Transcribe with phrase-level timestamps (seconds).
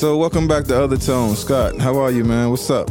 [0.00, 1.36] So welcome back to Other Tone.
[1.36, 2.48] Scott, how are you, man?
[2.48, 2.90] What's up?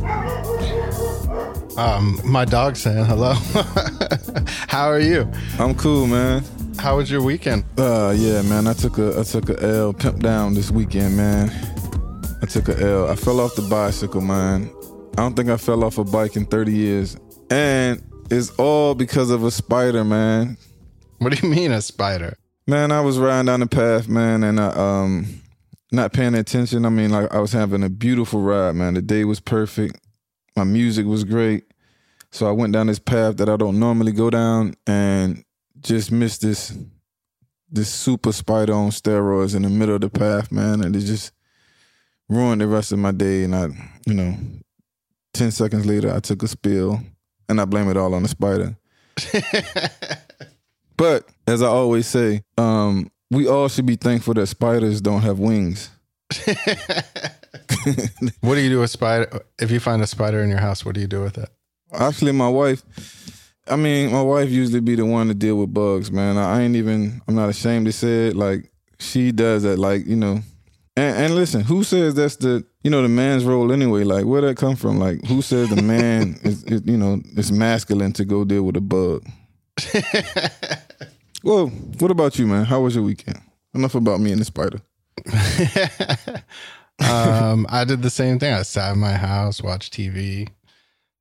[1.75, 3.33] Um, my dog saying hello.
[4.67, 5.27] how are you?
[5.57, 6.43] I'm cool, man.
[6.77, 7.63] How was your weekend?
[7.79, 8.67] Uh yeah, man.
[8.67, 11.49] I took a I took a L pimp down this weekend, man.
[12.43, 13.09] I took a L.
[13.09, 14.69] I fell off the bicycle, man.
[15.13, 17.17] I don't think I fell off a bike in 30 years.
[17.49, 20.57] And it's all because of a spider, man.
[21.17, 22.37] What do you mean a spider?
[22.67, 25.41] Man, I was riding down the path, man, and I um
[25.91, 26.85] not paying attention.
[26.85, 28.93] I mean, like I was having a beautiful ride, man.
[28.93, 29.99] The day was perfect.
[30.55, 31.65] My music was great.
[32.31, 35.43] So I went down this path that I don't normally go down and
[35.81, 36.77] just missed this
[37.71, 40.83] this super spider on steroids in the middle of the path, man.
[40.83, 41.31] And it just
[42.27, 43.43] ruined the rest of my day.
[43.43, 43.67] And I,
[44.05, 44.35] you know,
[45.33, 47.01] 10 seconds later, I took a spill
[47.47, 48.75] and I blame it all on the spider.
[50.97, 55.39] but as I always say, um, we all should be thankful that spiders don't have
[55.39, 55.89] wings.
[58.41, 59.43] what do you do with spider?
[59.59, 61.49] If you find a spider in your house, what do you do with it?
[61.93, 62.83] Actually, my wife,
[63.67, 66.37] I mean, my wife usually be the one to deal with bugs, man.
[66.37, 68.35] I ain't even, I'm not ashamed to say it.
[68.35, 70.41] Like, she does that, like, you know.
[70.97, 74.03] And, and listen, who says that's the, you know, the man's role anyway?
[74.03, 74.99] Like, where that come from?
[74.99, 78.75] Like, who says the man is, is, you know, is masculine to go deal with
[78.75, 79.25] a bug?
[81.43, 82.65] well, what about you, man?
[82.65, 83.41] How was your weekend?
[83.73, 84.81] Enough about me and the spider.
[86.99, 88.53] um, I did the same thing.
[88.53, 90.49] I sat in my house, watched TV,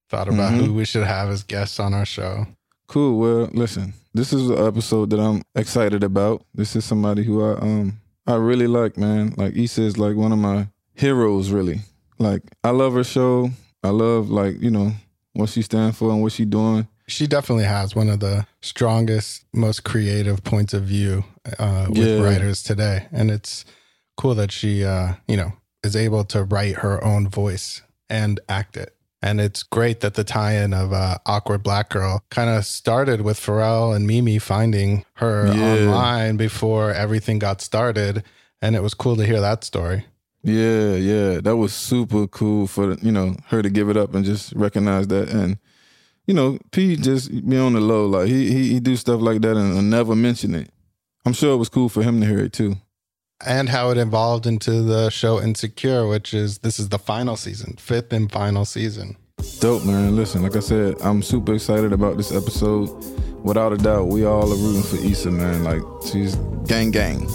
[0.09, 0.65] thought about mm-hmm.
[0.65, 2.47] who we should have as guests on our show.
[2.87, 3.19] Cool.
[3.19, 6.45] Well, listen, this is an episode that I'm excited about.
[6.55, 9.35] This is somebody who I um I really like, man.
[9.37, 11.81] Like Issa is like one of my heroes, really.
[12.19, 13.51] Like I love her show.
[13.83, 14.93] I love like you know
[15.35, 16.89] what she stands for and what she doing.
[17.09, 21.25] She definitely has one of the strongest, most creative points of view
[21.59, 22.23] uh, with yeah.
[22.23, 23.65] writers today, and it's
[24.17, 28.77] cool that she, uh, you know, is able to write her own voice and act
[28.77, 28.95] it.
[29.21, 33.41] And it's great that the tie-in of uh, Awkward Black Girl kind of started with
[33.41, 35.73] Pharrell and Mimi finding her yeah.
[35.73, 38.23] online before everything got started,
[38.63, 40.05] and it was cool to hear that story.
[40.43, 44.25] Yeah, yeah, that was super cool for you know her to give it up and
[44.25, 45.59] just recognize that, and
[46.29, 49.41] you know P just be on the low, like he he, he do stuff like
[49.41, 50.71] that and, and never mention it.
[51.27, 52.77] I'm sure it was cool for him to hear it too
[53.47, 57.77] and how it evolved into the show Insecure, which is this is the final season,
[57.79, 59.17] fifth and final season.
[59.61, 60.17] Dope, man.
[60.17, 62.89] Listen, like I said, I'm super excited about this episode.
[63.45, 65.63] Without a doubt, we all are rooting for Issa, man.
[65.63, 66.35] Like she's
[66.67, 67.27] gang gang.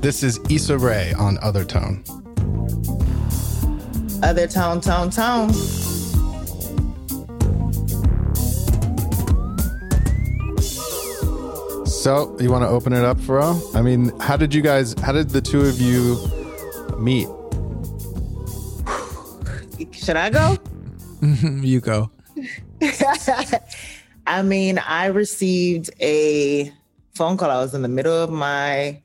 [0.00, 2.04] This is Issa Rae on Other Tone.
[4.22, 5.95] Other Tone, Tone, Tone.
[12.06, 13.74] So, you want to open it up Pharrell?
[13.74, 16.16] I mean, how did you guys, how did the two of you
[17.00, 17.26] meet?
[19.92, 20.56] Should I go?
[21.66, 22.12] you go.
[24.24, 26.72] I mean, I received a
[27.16, 27.50] phone call.
[27.50, 29.02] I was in the middle of my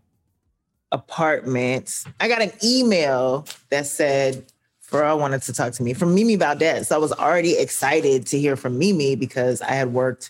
[0.91, 2.03] apartment.
[2.19, 4.45] I got an email that said
[4.87, 6.89] Pharrell wanted to talk to me from Mimi Valdez.
[6.89, 10.29] So I was already excited to hear from Mimi because I had worked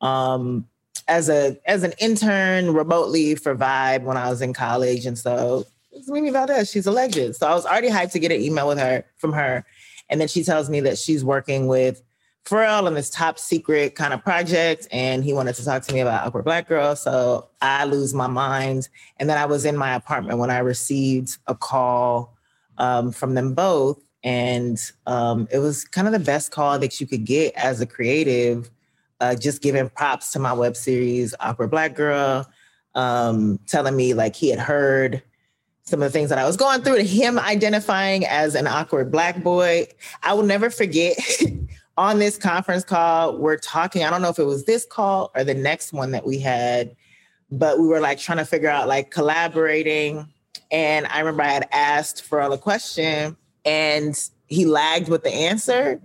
[0.00, 0.68] um,
[1.08, 5.66] as a as an intern remotely for Vibe when I was in college, and so
[5.92, 6.70] it's Mimi Valdez.
[6.70, 7.36] She's a legend.
[7.36, 9.64] So I was already hyped to get an email with her from her,
[10.08, 12.02] and then she tells me that she's working with
[12.44, 16.00] Pharrell on this top secret kind of project, and he wanted to talk to me
[16.00, 16.94] about Awkward Black Girl.
[16.94, 18.88] So I lose my mind,
[19.18, 22.36] and then I was in my apartment when I received a call
[22.78, 27.06] um, from them both, and um, it was kind of the best call that you
[27.06, 28.70] could get as a creative
[29.20, 32.46] uh, just giving props to my web series, Awkward Black Girl,
[32.94, 35.22] um, telling me like he had heard
[35.82, 39.12] some of the things that I was going through, and him identifying as an awkward
[39.12, 39.86] black boy.
[40.22, 41.18] I will never forget
[41.96, 44.02] on this conference call, we're talking.
[44.02, 46.96] I don't know if it was this call or the next one that we had,
[47.50, 50.26] but we were like trying to figure out like collaborating.
[50.70, 56.00] And I remember I had asked Pharrell a question and he lagged with the answer.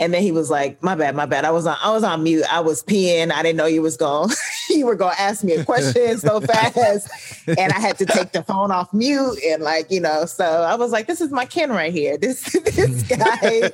[0.00, 1.44] And then he was like, "My bad, my bad.
[1.44, 2.44] I was on, I was on mute.
[2.50, 3.30] I was peeing.
[3.30, 4.30] I didn't know you was going,
[4.70, 8.32] you were going to ask me a question so fast, and I had to take
[8.32, 9.38] the phone off mute.
[9.46, 12.16] And like, you know, so I was like, this is my kin right here.
[12.30, 12.42] This
[12.74, 13.70] this guy,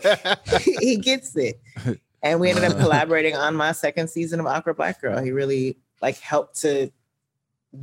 [0.61, 1.61] he gets it.
[2.23, 5.23] And we ended up collaborating on my second season of Awkward Black Girl.
[5.23, 6.91] He really like helped to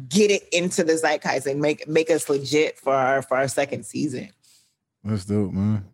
[0.10, 3.86] get it into the zeitgeist and make make us legit for our for our second
[3.86, 4.30] season.
[5.04, 5.86] That's dope, man.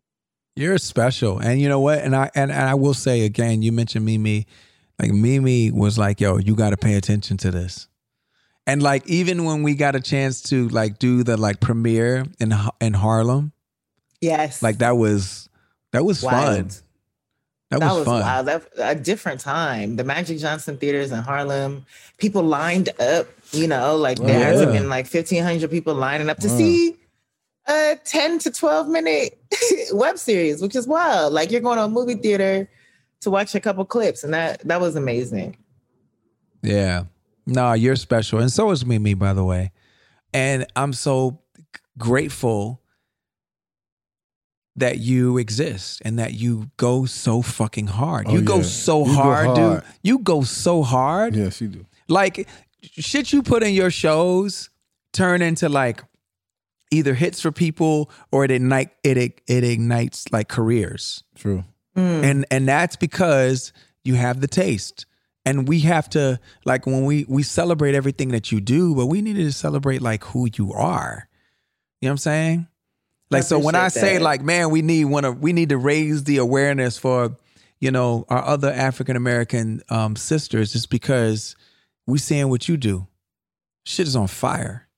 [0.60, 1.40] You're special.
[1.40, 2.00] And you know what?
[2.00, 4.46] And I and, and I will say again, you mentioned Mimi.
[5.00, 7.88] Like Mimi was like, yo, you gotta pay attention to this.
[8.68, 12.54] And like even when we got a chance to like do the like premiere in
[12.82, 13.54] in Harlem,
[14.20, 15.48] yes, like that was
[15.94, 16.46] that was Wild.
[16.74, 16.84] fun.
[17.72, 18.22] That, That was, was fun.
[18.22, 18.48] wild.
[18.48, 19.96] That, a different time.
[19.96, 21.86] The Magic Johnson theaters in Harlem,
[22.18, 23.28] people lined up.
[23.52, 24.80] You know, like there oh, had to have Yeah.
[24.82, 26.58] been like fifteen hundred people lining up to Wow.
[26.58, 26.96] see
[27.69, 29.38] a ten to twelve minute
[29.94, 31.31] web series, which is wild.
[31.33, 32.69] Like you're going to a movie theater
[33.21, 35.57] to watch a couple clips, and that that was amazing.
[36.63, 37.06] Yeah.
[37.45, 38.39] No, you're special.
[38.39, 39.71] And so is Mimi, by the way.
[40.33, 41.42] And I'm so
[41.98, 42.81] grateful
[44.75, 48.27] that you exist and that you go so fucking hard.
[48.30, 49.81] Oh, you go so You go hard, hard.
[49.83, 49.92] dude.
[50.04, 51.36] You go so hard.
[51.36, 51.86] Yes, you do.
[52.07, 52.48] Like
[52.81, 54.69] shit you put in your shows
[55.12, 56.04] turn into like
[56.92, 61.24] either hits for people or it ignite it it ignites like careers.
[61.36, 61.64] True.
[61.96, 62.24] Mm.
[62.24, 65.06] and and that's because you have the taste.
[65.46, 69.22] And we have to like when we we celebrate everything that you do but we
[69.22, 71.28] needed to celebrate like who you are.
[72.02, 72.68] You know what i'm saying?
[73.32, 75.78] Like so when i appreciate say like man we need one of we need to
[75.78, 77.38] raise the awareness for
[77.80, 81.56] you know our other african american um sisters just because
[82.08, 83.08] we seeing what you do.
[83.86, 84.89] Shit is on fire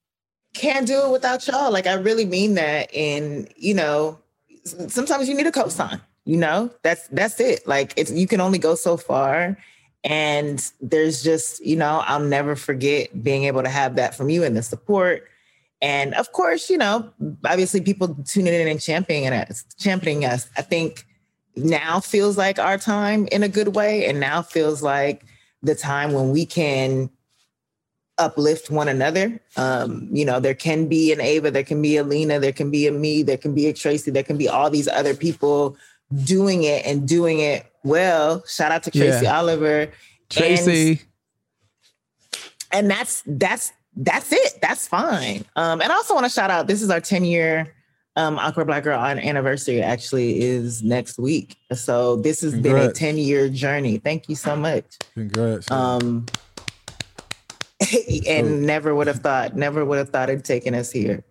[0.54, 1.72] can't do it without y'all.
[1.72, 2.94] Like I really mean that.
[2.94, 4.20] And you know,
[4.66, 6.02] sometimes you need a cosign.
[6.26, 7.68] You know, that's that's it.
[7.68, 9.58] Like it's you can only go so far.
[10.04, 14.44] And there's just, you know, I'll never forget being able to have that from you
[14.44, 15.28] and the support.
[15.82, 17.12] And of course, you know,
[17.46, 20.50] obviously people tuning in and championing us, championing us.
[20.58, 21.06] I think
[21.56, 24.06] now feels like our time in a good way.
[24.06, 25.24] And now feels like
[25.62, 27.10] the time when we can
[28.22, 29.40] uplift one another.
[29.58, 32.72] Um, you know, there can be an Ava, there can be a Lena, there can
[32.72, 35.76] be a me, there can be a Tracy, there can be all these other people
[36.24, 38.44] doing it and doing it well.
[38.48, 39.38] Shout out to Tracy Yeah.
[39.38, 39.88] Oliver.
[40.30, 41.02] tracy
[42.72, 44.54] And that's that's that's it.
[44.62, 45.44] That's fine.
[45.58, 47.74] Um, and I also want to shout out, this is our 10 year
[48.18, 51.56] um Awkward Black Girl an- anniversary actually is next week.
[51.74, 53.98] So this has been a 10 year journey.
[54.00, 54.86] Thank you so much.
[55.14, 55.70] Congrats.
[55.72, 56.26] Um,
[58.28, 61.24] and never would have thought, never would have thought it'd taken us here.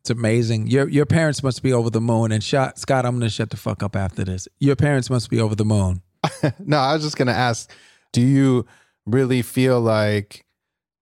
[0.00, 0.68] It's amazing.
[0.68, 2.30] Your your parents must be over the moon.
[2.30, 4.46] And shot, Scott, I'm gonna shut the fuck up after this.
[4.60, 6.02] Your parents must be over the moon.
[6.64, 7.70] No, I was just going to ask
[8.12, 8.66] do you
[9.04, 10.44] really feel like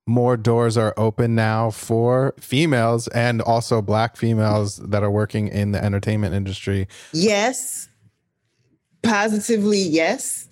[0.07, 5.73] more doors are open now for females and also black females that are working in
[5.73, 6.89] the entertainment industry?
[7.13, 7.89] Yes,
[9.03, 10.49] positively yes,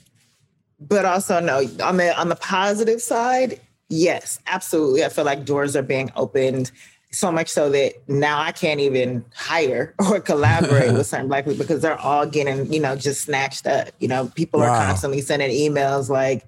[0.80, 1.58] but also no.
[1.82, 3.60] On the on the positive side,
[3.92, 5.04] yes, absolutely.
[5.04, 6.72] I feel like doors are being opened
[7.10, 11.58] so much so that now I can't even hire or collaborate with certain black people
[11.58, 13.88] because they're all getting, you know, just snatched up.
[13.98, 14.66] You know, people Wow.
[14.70, 16.46] are constantly sending emails like,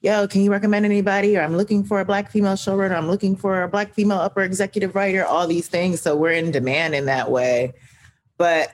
[0.00, 1.36] yo, can you recommend anybody?
[1.36, 2.96] Or I'm looking for a black female showrunner.
[2.96, 6.00] I'm looking for a black female upper executive writer, all these things.
[6.00, 7.72] So we're in demand in that way.
[8.36, 8.72] But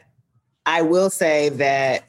[0.65, 2.05] I will say that,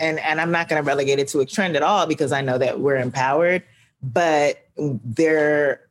[0.00, 2.40] and, and I'm not going to relegate it to a trend at all because I
[2.40, 3.62] know that we're empowered,
[4.02, 5.82] but there,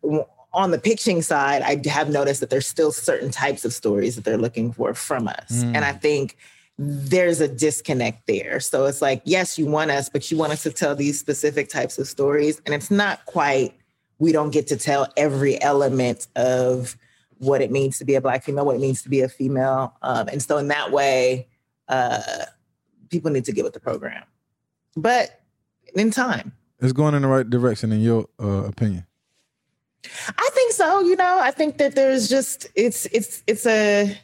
[0.53, 4.23] on the pitching side, I have noticed that there's still certain types of stories that
[4.23, 5.63] they're looking for from us.
[5.63, 5.75] Mm.
[5.75, 6.37] And I think
[6.77, 8.59] there's a disconnect there.
[8.59, 11.69] So it's like, yes, you want us, but you want us to tell these specific
[11.69, 12.61] types of stories.
[12.65, 13.73] And it's not quite,
[14.19, 16.97] we don't get to tell every element of
[17.37, 19.95] what it means to be a Black female, what it means to be a female.
[20.01, 21.47] Um, and so in that way,
[21.89, 22.21] uh,
[23.09, 24.23] people need to get with the program.
[24.95, 25.41] But
[25.95, 26.53] in time,
[26.83, 29.05] it's going in the right direction, in your uh, opinion.
[30.27, 31.01] I think so.
[31.01, 34.17] You know, I think that there's just it's it's it's a.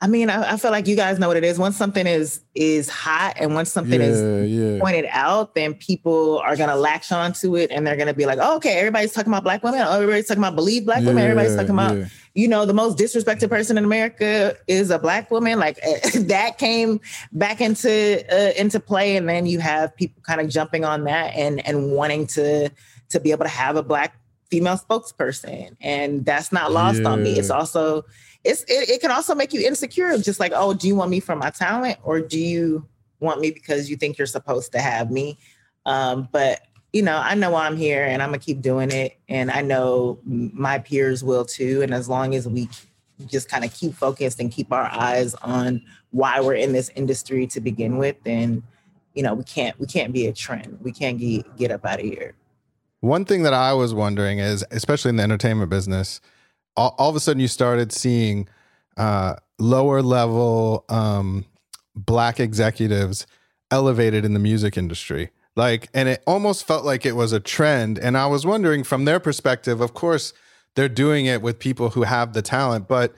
[0.00, 1.58] I mean, I, I feel like you guys know what it is.
[1.58, 4.80] Once something is is hot and once something is yeah, yeah.
[4.80, 8.56] pointed out, then people are gonna latch onto it and they're gonna be like, oh,
[8.56, 9.80] okay, everybody's talking about black women.
[9.86, 11.18] Oh, everybody's talking about believe black women.
[11.18, 12.06] Everybody's talking about, yeah.
[12.38, 15.58] You know, the most disrespected person in America is a black woman.
[15.58, 15.80] Like
[16.14, 17.00] that came
[17.32, 21.34] back into uh, into play, and then you have people kind of jumping on that
[21.34, 22.70] and and wanting to
[23.08, 24.16] to be able to have a black
[24.52, 27.40] female spokesperson, and that's not lost on me.
[27.40, 28.04] It's also
[28.44, 31.18] it's it, it can also make you insecure, just like, oh, do you want me
[31.18, 32.86] for my talent or do you
[33.18, 35.36] want me because you think you're supposed to have me?
[35.86, 36.60] Um, but
[36.92, 40.18] you know, I know I'm here and I'm gonna keep doing it, and I know
[40.24, 41.82] my peers will too.
[41.82, 42.68] And as long as we
[43.26, 47.46] just kind of keep focused and keep our eyes on why we're in this industry
[47.48, 48.62] to begin with, then
[49.14, 50.78] you know we can't we can't be a trend.
[50.82, 52.34] We can't get get up out of here.
[53.00, 56.20] One thing that I was wondering is, especially in the entertainment business,
[56.76, 58.48] all, all of a sudden you started seeing
[58.96, 61.44] uh, lower level um,
[61.94, 63.26] black executives
[63.70, 65.30] elevated in the music industry.
[65.58, 67.98] Like, and it almost felt like it was a trend.
[67.98, 70.32] And I was wondering from their perspective, of course,
[70.76, 73.12] they're doing it with people who have the talent, but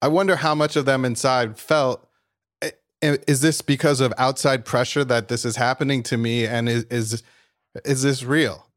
[0.00, 2.08] I wonder how much of them inside felt
[3.02, 7.22] is this because of outside pressure that this is happening to me and is is,
[7.84, 8.68] is this real?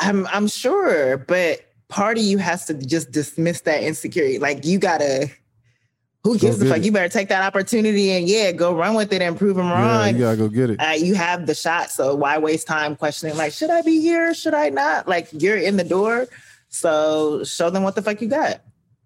[0.00, 4.40] I'm I'm sure, but part of you has to just dismiss that insecurity.
[4.40, 5.30] Like you gotta
[6.26, 6.78] who gives a fuck?
[6.78, 6.84] It.
[6.84, 10.06] You better take that opportunity and yeah, go run with it and prove them wrong.
[10.06, 10.80] Yeah, you gotta go get it.
[10.80, 13.36] Uh, you have the shot, so why waste time questioning?
[13.36, 14.34] Like, should I be here?
[14.34, 15.06] Should I not?
[15.06, 16.26] Like, you're in the door,
[16.68, 18.60] so show them what the fuck you got.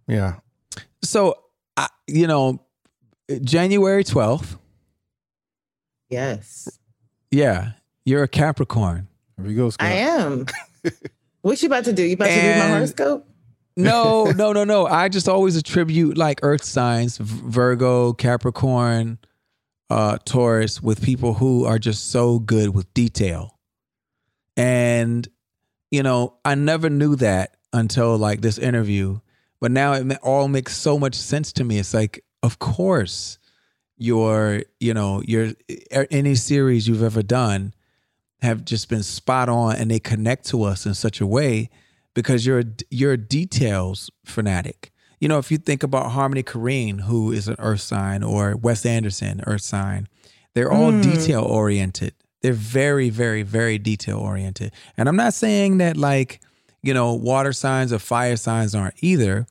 [0.07, 0.37] Yeah.
[1.03, 1.35] So,
[1.77, 2.65] I, you know,
[3.43, 4.57] January twelfth.
[6.09, 6.79] Yes.
[7.31, 7.73] Yeah,
[8.05, 9.09] you're a Capricorn.
[9.37, 9.69] Here we go.
[9.71, 9.87] Scott.
[9.87, 10.47] I am.
[11.43, 12.03] what you about to do?
[12.03, 13.30] You about and, to do my horoscope?
[13.77, 14.87] No, no, no, no.
[14.87, 19.19] I just always attribute like earth signs, Virgo, Capricorn,
[19.89, 23.59] uh, Taurus, with people who are just so good with detail.
[24.57, 25.27] And,
[25.91, 29.21] you know, I never knew that until like this interview.
[29.61, 31.79] But now it all makes so much sense to me.
[31.79, 33.39] It's like, of course,
[33.97, 35.53] your, you know, your
[36.11, 37.75] any series you've ever done
[38.41, 41.69] have just been spot on and they connect to us in such a way
[42.21, 44.93] because you're a, you're a details fanatic.
[45.21, 48.85] You know, if you think about Harmony Korine, who is an earth sign, or Wes
[48.85, 50.07] Anderson, earth sign,
[50.53, 51.03] they're all mm.
[51.03, 52.13] detail oriented.
[52.43, 54.73] They're very, very, very detail oriented.
[54.99, 56.43] And I'm not saying that like,
[56.83, 59.47] you know, water signs or fire signs aren't either.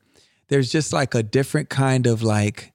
[0.49, 2.71] There's just like a different kind of like,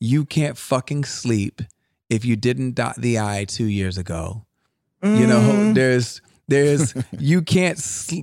[0.00, 1.60] you can't fucking sleep
[2.08, 4.46] if you didn't dot the I two years ago.
[5.02, 5.18] Mm.
[5.20, 5.74] You know, mm.
[5.74, 7.78] there's there's you can't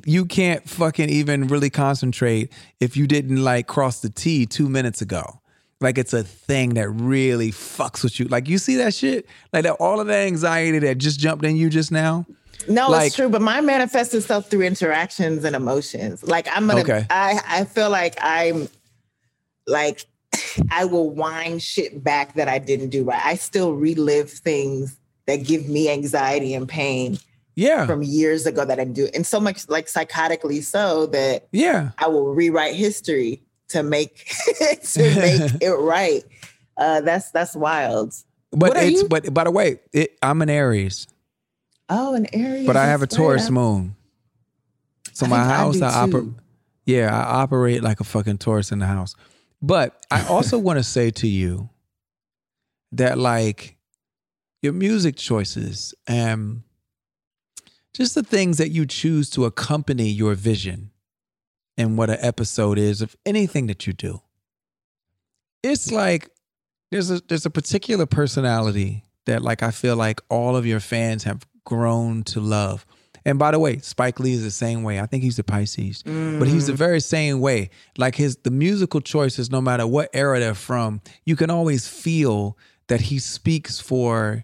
[0.06, 5.01] you can't fucking even really concentrate if you didn't like cross the T two minutes
[5.01, 5.42] ago.
[5.82, 8.27] Like it's a thing that really fucks with you.
[8.27, 11.58] Like you see that shit, like that all of that anxiety that just jumped in
[11.58, 12.25] you just now.
[12.70, 16.24] No, like, it's true, but mine manifests itself through interactions and emotions.
[16.24, 17.06] Like I'm gonna, okay.
[17.10, 18.70] I I feel like I'm
[19.68, 20.06] like
[20.72, 23.22] I will wind shit back that I didn't do right.
[23.25, 27.18] I still relive things that give me anxiety and pain
[27.55, 31.91] yeah from years ago that I do, and so much like psychotically so that yeah
[31.98, 34.25] I will rewrite history to make
[34.83, 36.24] to make it right.
[36.77, 38.13] Uh, that's that's wild.
[38.51, 39.07] But it's you?
[39.07, 41.07] but by the way, it, I'm an Aries.
[41.89, 42.67] Oh, an Aries.
[42.67, 43.95] But I have a Taurus moon.
[45.13, 46.29] So I my house, I, I operate.
[46.86, 49.15] Yeah, I operate like a fucking Taurus in the house.
[49.62, 51.69] But I also want to say to you
[52.91, 53.77] that like
[54.62, 56.63] your music choices and
[57.93, 60.91] just the things that you choose to accompany your vision
[61.77, 64.21] and what an episode is of anything that you do.
[65.62, 66.29] It's like
[66.91, 71.23] there's a there's a particular personality that like I feel like all of your fans
[71.23, 72.85] have grown to love.
[73.25, 75.00] And by the way, Spike Lee is the same way.
[75.00, 76.39] I think he's a Pisces, mm.
[76.39, 76.77] but he's the mm.
[76.77, 77.69] very same way.
[77.97, 82.57] Like his the musical choices, no matter what era they're from, you can always feel
[82.88, 84.43] that he speaks for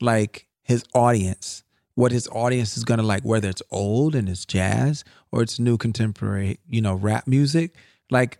[0.00, 1.62] like his audience
[1.96, 5.58] what his audience is going to like, whether it's old and it's jazz or it's
[5.58, 7.74] new contemporary, you know, rap music.
[8.10, 8.38] Like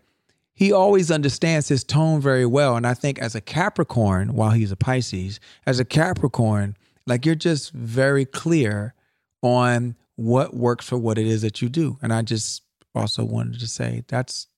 [0.53, 2.77] he always understands his tone very well.
[2.77, 7.35] And I think as a Capricorn, while he's a Pisces, as a Capricorn, like you're
[7.35, 8.95] just very clear
[9.43, 11.99] on what works for what it is that you do.
[12.03, 12.63] And I just
[12.95, 14.49] also wanted to say that's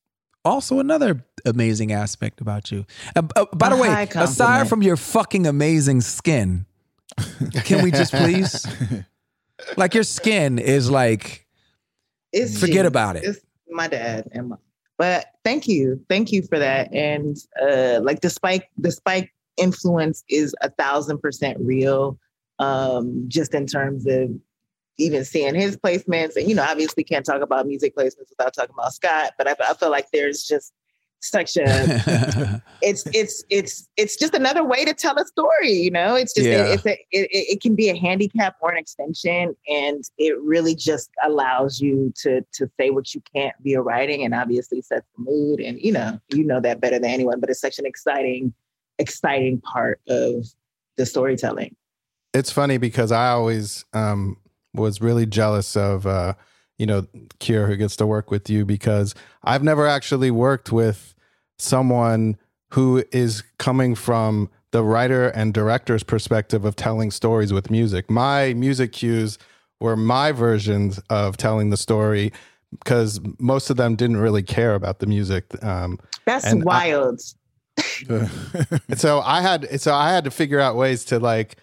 [0.45, 2.85] also another amazing aspect about you.
[3.14, 6.67] Uh, uh, by the way, aside from your fucking amazing skin,
[7.65, 8.67] can we just please?
[9.77, 11.47] like your skin is like
[12.33, 13.25] it's forget about it.
[13.25, 14.57] It's my dad and my,
[14.97, 16.05] but thank you.
[16.09, 16.93] Thank you for that.
[16.93, 22.19] And uh like the spike the spike influence is a thousand percent real.
[22.61, 24.31] Um, just in terms of
[24.99, 28.75] even seeing his placements and you know obviously can't talk about music placements without talking
[28.77, 30.73] about Scott but I, I feel like there's just
[31.21, 36.15] such a it's it's it's it's just another way to tell a story you know?
[36.15, 36.67] It's just yeah.
[36.67, 40.75] it, it's a, it, it can be a handicap or an extension and it really
[40.75, 45.25] just allows you to to say what you can't via writing and obviously sets the
[45.25, 48.53] mood and you know you know that better than anyone but it's such an exciting
[48.99, 50.47] exciting part of
[50.97, 51.75] the storytelling.
[52.35, 54.37] It's funny because i always um
[54.75, 56.35] was really jealous of uh
[56.79, 57.03] you know,
[57.41, 61.15] Kier who gets to work with you because I've never actually worked with
[61.59, 62.37] someone
[62.73, 68.11] who is coming from the writer and director's perspective of telling stories with music.
[68.11, 69.39] My music cues
[69.81, 72.33] were my versions of telling the story
[72.79, 75.45] because most of them didn't really care about the music.
[75.65, 77.21] Um, That's wild.
[78.11, 78.29] I,
[78.97, 81.57] so I had so I had to figure out ways to like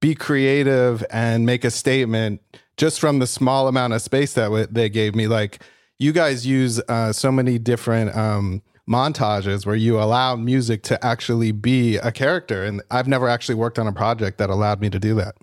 [0.00, 2.40] be creative and make a statement
[2.80, 5.28] just from the small amount of space that w- they gave me.
[5.28, 5.62] Like
[5.98, 11.52] you guys use uh, so many different um, montages where you allow music to actually
[11.52, 14.98] be a character, and I've never actually worked on a project that allowed me to
[14.98, 15.36] do that.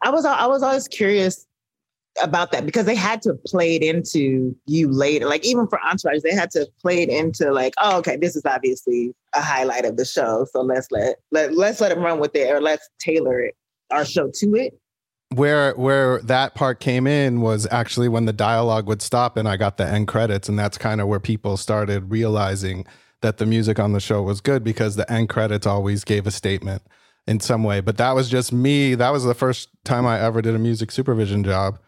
[0.00, 1.46] I was I was always curious
[2.22, 5.26] about that because they had to play it into you later.
[5.26, 8.42] Like even for Entourage, they had to play it into like, oh, okay, this is
[8.46, 10.46] obviously a highlight of the show.
[10.50, 13.54] So let's let let let's let it run with it or let's tailor it
[13.90, 14.72] our show to it.
[15.34, 19.56] Where where that part came in was actually when the dialogue would stop and I
[19.56, 22.86] got the end credits, and that's kind of where people started realizing
[23.20, 26.30] that the music on the show was good because the end credits always gave a
[26.30, 26.82] statement
[27.26, 27.80] in some way.
[27.80, 28.94] But that was just me.
[28.94, 31.78] That was the first time I ever did a music supervision job.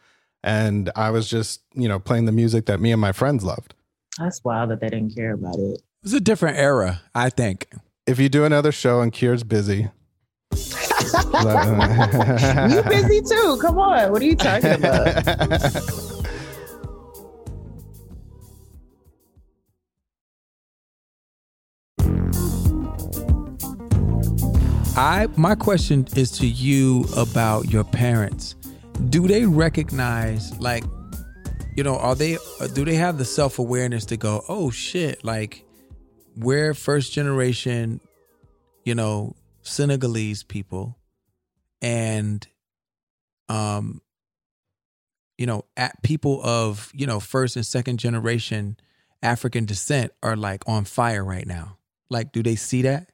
[0.43, 3.75] And I was just, you know, playing the music that me and my friends loved.
[4.19, 5.75] That's wild that they didn't care about it.
[5.75, 7.69] It was a different era, I think.
[8.07, 9.91] If you do another show and Kier's busy,
[12.71, 13.59] you busy too.
[13.61, 14.13] Come on.
[14.13, 15.07] What are you talking about?
[24.99, 28.55] I my question is to you about your parents.
[29.11, 30.85] Do they recognize like
[31.77, 32.39] you know, are they
[32.73, 35.67] do they have the self-awareness to go, "Oh shit, like
[36.35, 38.01] we're first generation,
[38.85, 40.97] you know, Senegalese people
[41.83, 42.47] and
[43.49, 44.01] um
[45.39, 48.79] you know, at people of, you know, first and second generation
[49.23, 51.79] African descent are like on fire right now.
[52.09, 53.11] Like do they see that?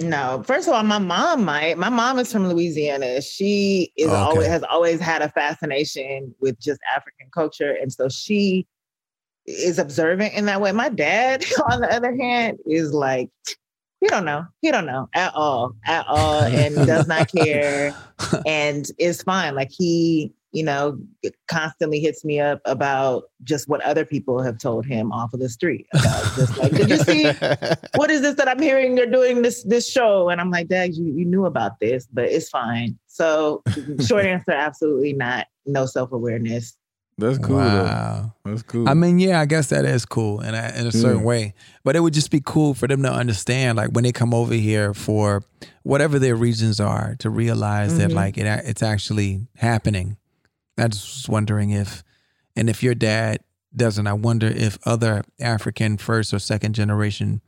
[0.00, 1.76] No, first of all, my mom might.
[1.76, 3.20] My mom is from Louisiana.
[3.20, 4.16] She is okay.
[4.16, 8.66] always has always had a fascination with just African culture, and so she
[9.46, 10.72] is observant in that way.
[10.72, 13.28] My dad, on the other hand, is like,
[14.00, 14.46] he don't know.
[14.62, 17.94] He don't know at all, at all, and does not care,
[18.46, 19.54] and is fine.
[19.54, 20.98] Like he you know,
[21.48, 25.48] constantly hits me up about just what other people have told him off of the
[25.48, 25.86] street.
[25.94, 27.24] About just like, did you see
[27.94, 30.28] what is this that I'm hearing they're doing this this show?
[30.28, 32.98] And I'm like, Dad, you, you knew about this, but it's fine.
[33.06, 33.62] So
[34.04, 35.46] short answer, absolutely not.
[35.66, 36.76] No self-awareness.
[37.20, 37.56] That's cool.
[37.56, 38.32] Wow.
[38.44, 38.50] Though.
[38.50, 38.88] That's cool.
[38.88, 41.24] I mean, yeah, I guess that is cool in a, in a certain yeah.
[41.24, 41.54] way.
[41.84, 44.54] But it would just be cool for them to understand, like when they come over
[44.54, 45.42] here for
[45.82, 48.08] whatever their reasons are, to realize mm-hmm.
[48.08, 50.16] that like it it's actually happening
[50.80, 52.02] I just was wondering if,
[52.56, 53.40] and if your dad
[53.74, 57.40] doesn't, I wonder if other African first or second generation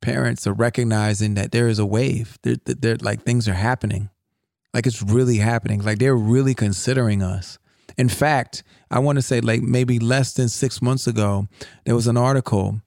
[0.00, 2.38] parents are recognizing that there is a wave.
[2.42, 4.10] They're, they're like things are happening,
[4.74, 5.82] like it's really happening.
[5.82, 7.58] Like they're really considering us.
[7.96, 11.48] In fact, I want to say like maybe less than six months ago,
[11.84, 12.80] there was an article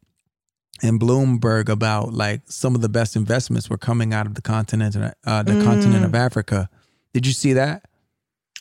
[0.81, 4.95] in Bloomberg about like some of the best investments were coming out of the continent,
[5.25, 5.63] uh, the mm.
[5.63, 6.69] continent of Africa.
[7.13, 7.85] Did you see that?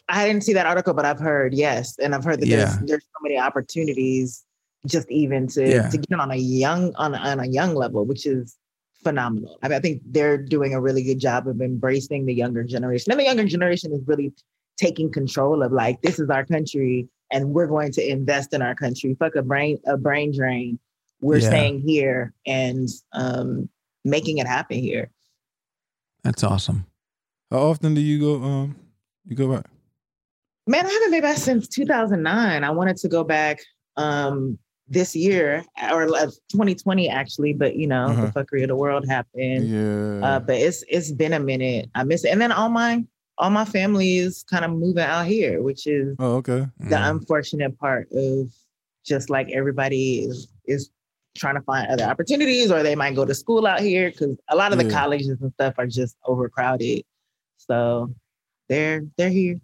[0.08, 2.56] I didn't see that article, but I've heard yes, and I've heard that yeah.
[2.56, 4.44] there's there's so many opportunities
[4.86, 5.88] just even to yeah.
[5.88, 8.56] to get on a young on on a young level, which is
[9.02, 9.58] phenomenal.
[9.62, 13.12] I, mean, I think they're doing a really good job of embracing the younger generation,
[13.12, 14.32] and the younger generation is really
[14.76, 18.74] taking control of like this is our country, and we're going to invest in our
[18.74, 19.16] country.
[19.18, 20.78] Fuck a brain a brain drain.
[21.20, 21.48] We're yeah.
[21.48, 23.68] staying here and um,
[24.04, 25.10] making it happen here.
[26.22, 26.86] That's awesome.
[27.50, 28.42] How often do you go?
[28.42, 28.76] Um,
[29.26, 29.66] you go back?
[30.66, 32.64] Man, I haven't been back since 2009.
[32.64, 33.60] I wanted to go back
[33.96, 34.58] um,
[34.88, 38.26] this year or uh, 2020 actually, but you know, uh-huh.
[38.26, 39.68] the fuckery of the world happened.
[39.68, 40.26] Yeah.
[40.26, 41.90] Uh, but it's it's been a minute.
[41.94, 42.30] I miss it.
[42.30, 43.04] And then all my
[43.38, 46.66] all my family is kind of moving out Kier, which is oh, okay.
[46.78, 47.10] The mm.
[47.10, 48.52] unfortunate part of
[49.04, 50.90] just like everybody is is
[51.36, 54.56] trying to find other opportunities or they might go to school out here because a
[54.56, 54.84] lot of yeah.
[54.84, 57.02] the colleges and stuff are just overcrowded.
[57.56, 58.14] So
[58.68, 59.60] they're they're here.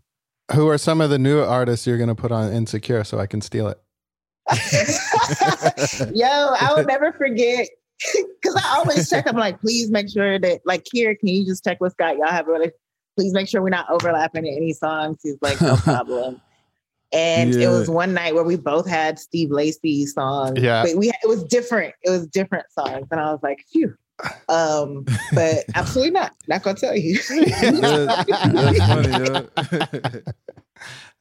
[0.54, 3.26] Who are some of the new artists you're going to put on Insecure so I
[3.26, 3.80] can steal it?
[6.12, 7.68] Yo, I will never forget
[8.42, 9.28] because I always check.
[9.28, 12.16] I'm like, please make sure that, like, here, can you just check with Scott?
[12.16, 12.72] Y'all have really,
[13.20, 15.18] please make sure we're not overlapping in any songs.
[15.22, 16.40] He's like, no problem.
[17.12, 17.66] And yeah.
[17.66, 20.58] it was one night where we both had Steve Lacy songs.
[20.58, 20.84] Yeah.
[20.84, 21.94] But we it was different.
[22.02, 23.08] It was different songs.
[23.10, 23.94] And I was like, phew.
[24.48, 26.34] Um, but absolutely not.
[26.48, 27.16] Not gonna tell you.
[27.28, 29.42] that's funny, yeah.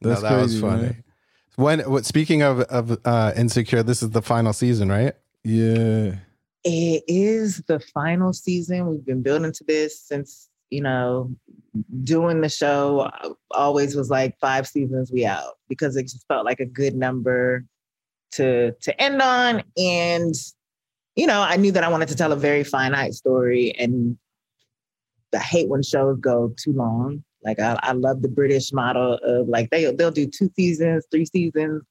[0.00, 0.82] no, that crazy, was funny.
[0.82, 1.04] Man.
[1.56, 5.14] When what, speaking of of uh, insecure, this is the final season, right?
[5.44, 6.14] Yeah.
[6.62, 8.86] It is the final season.
[8.86, 11.30] We've been building to this since you know
[12.04, 13.00] doing the show.
[13.00, 16.94] Uh, always was like five seasons we out because it just felt like a good
[16.94, 17.64] number
[18.32, 20.34] to to end on and
[21.16, 24.16] you know, I knew that I wanted to tell a very finite story and
[25.34, 27.24] I hate when shows go too long.
[27.44, 31.24] Like I, I love the British model of like they they'll do two seasons, three
[31.24, 31.82] seasons,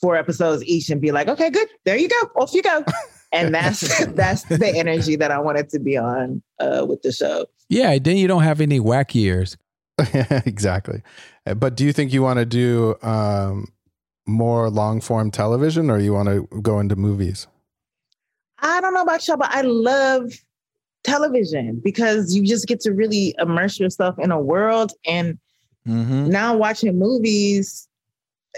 [0.00, 2.84] four episodes each, and be like, okay, good, there you go, off you go.
[3.32, 7.46] And that's that's the energy that I wanted to be on uh, with the show.
[7.68, 9.56] Yeah, then you don't have any whack years.
[10.46, 11.02] exactly.
[11.46, 13.68] Uh, But do you think you want to do um,
[14.26, 17.46] more long form television, or you want to go into movies?
[18.60, 20.32] I don't know about y'all, but I love
[21.02, 24.92] television because you just get to really immerse yourself in a world.
[25.06, 25.38] And
[25.86, 26.30] Mm-hmm.
[26.30, 27.86] now watching movies,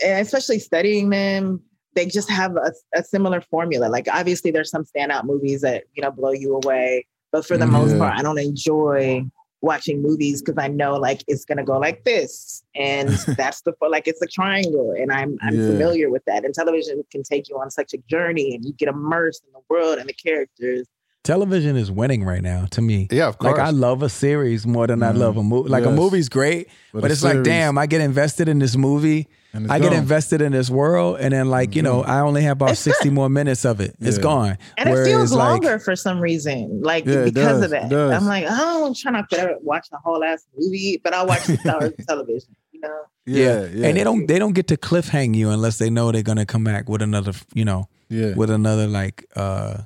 [0.04, 1.60] and especially studying them,
[1.96, 3.86] they just have a, a similar formula.
[3.86, 7.04] Like obviously there's some standout movies that, you know, blow you away.
[7.36, 9.22] But for the most part, I don't enjoy
[9.60, 12.64] watching movies because I know like it's gonna go like this.
[12.74, 14.94] And that's the like it's a triangle.
[14.98, 15.66] And I'm I'm Yeah.
[15.66, 16.46] familiar with that.
[16.46, 19.60] And television can take you on such a journey and you get immersed in the
[19.68, 20.86] world and the characters.
[21.26, 23.08] Television is winning right now to me.
[23.10, 23.52] Yeah, of course.
[23.58, 25.18] Like I love a series more than I Mhm.
[25.18, 25.68] love a movie.
[25.68, 28.76] Like a movie's great, But but, a it's like, damn, I get invested in this
[28.76, 29.28] movie.
[29.52, 32.42] And it's I get invested in this world, and then like you know, I only
[32.42, 33.94] have about It's sixty more minutes of it.
[34.00, 34.58] It's gone.
[34.76, 37.88] And it Whereas, feels like, longer for some reason, like Yeah, because does, of that.
[37.88, 38.12] does.
[38.12, 41.26] I'm like, oh, I don't try not to watch the whole ass movie, but I'll
[41.26, 43.00] watch the hours of television, you know?
[43.24, 46.22] Yeah, yeah, and they don't they don't get to cliffhang you unless they know they're
[46.22, 48.34] gonna come back with another, you know, yeah.
[48.34, 49.78] with another like uh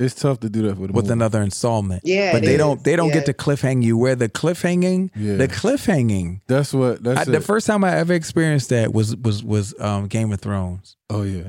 [0.00, 2.02] It's tough to do that with a with another installment.
[2.04, 2.32] Yeah.
[2.32, 2.58] but they is.
[2.58, 3.14] don't they don't Yeah.
[3.14, 3.96] get to cliffhang you.
[3.98, 5.36] Where the cliffhanging, Yeah.
[5.36, 6.40] the cliffhanging.
[6.48, 7.02] That's what.
[7.02, 10.40] That's I, the first time I ever experienced that was was was um Game of
[10.40, 10.96] Thrones.
[11.10, 11.48] Oh yeah.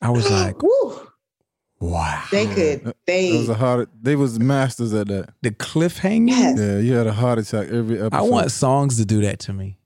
[0.00, 0.56] I was like,
[1.80, 2.22] wow.
[2.30, 3.88] they could, That they, was a heart.
[4.00, 5.30] They was masters at that.
[5.42, 6.28] The cliffhanging.
[6.28, 6.58] Yes.
[6.58, 8.14] Yeah, you had a heart attack every episode.
[8.14, 9.76] I want songs to do that to me.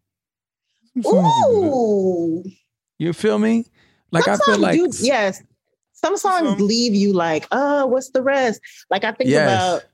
[0.95, 2.45] You ooh.
[2.99, 3.65] You feel me?
[4.11, 5.43] Like Some I feel like do- yes.
[6.05, 8.61] Some songs Some- leave you like, oh, what's the rest?
[8.91, 9.49] Like I think Yes.
[9.49, 9.85] about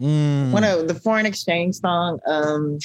[0.00, 0.52] Mm.
[0.52, 2.78] one of the foreign exchange song, um,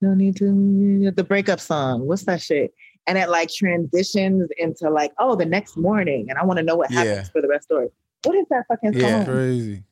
[0.00, 2.06] no need to the breakup song.
[2.06, 2.72] What's that shit?
[3.06, 6.74] And it like transitions into like, oh, the next morning, and I want to know
[6.74, 7.32] what happens Yeah.
[7.32, 7.88] for the rest of the story.
[8.24, 9.24] What is that fucking Yeah.
[9.24, 9.34] song?
[9.34, 9.82] crazy.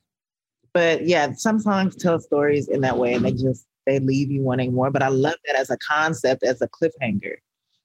[0.72, 4.40] But yeah, some songs tell stories in that way, and they just they leave you
[4.42, 4.90] wanting more.
[4.90, 7.34] But I love that as a concept, as a cliffhanger.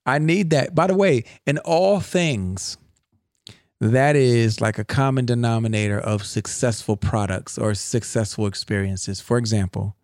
[0.06, 0.74] I need that.
[0.76, 2.78] By the way, in all things,
[3.80, 9.22] that is like a common denominator of successful products or successful experiences.
[9.22, 9.96] For example,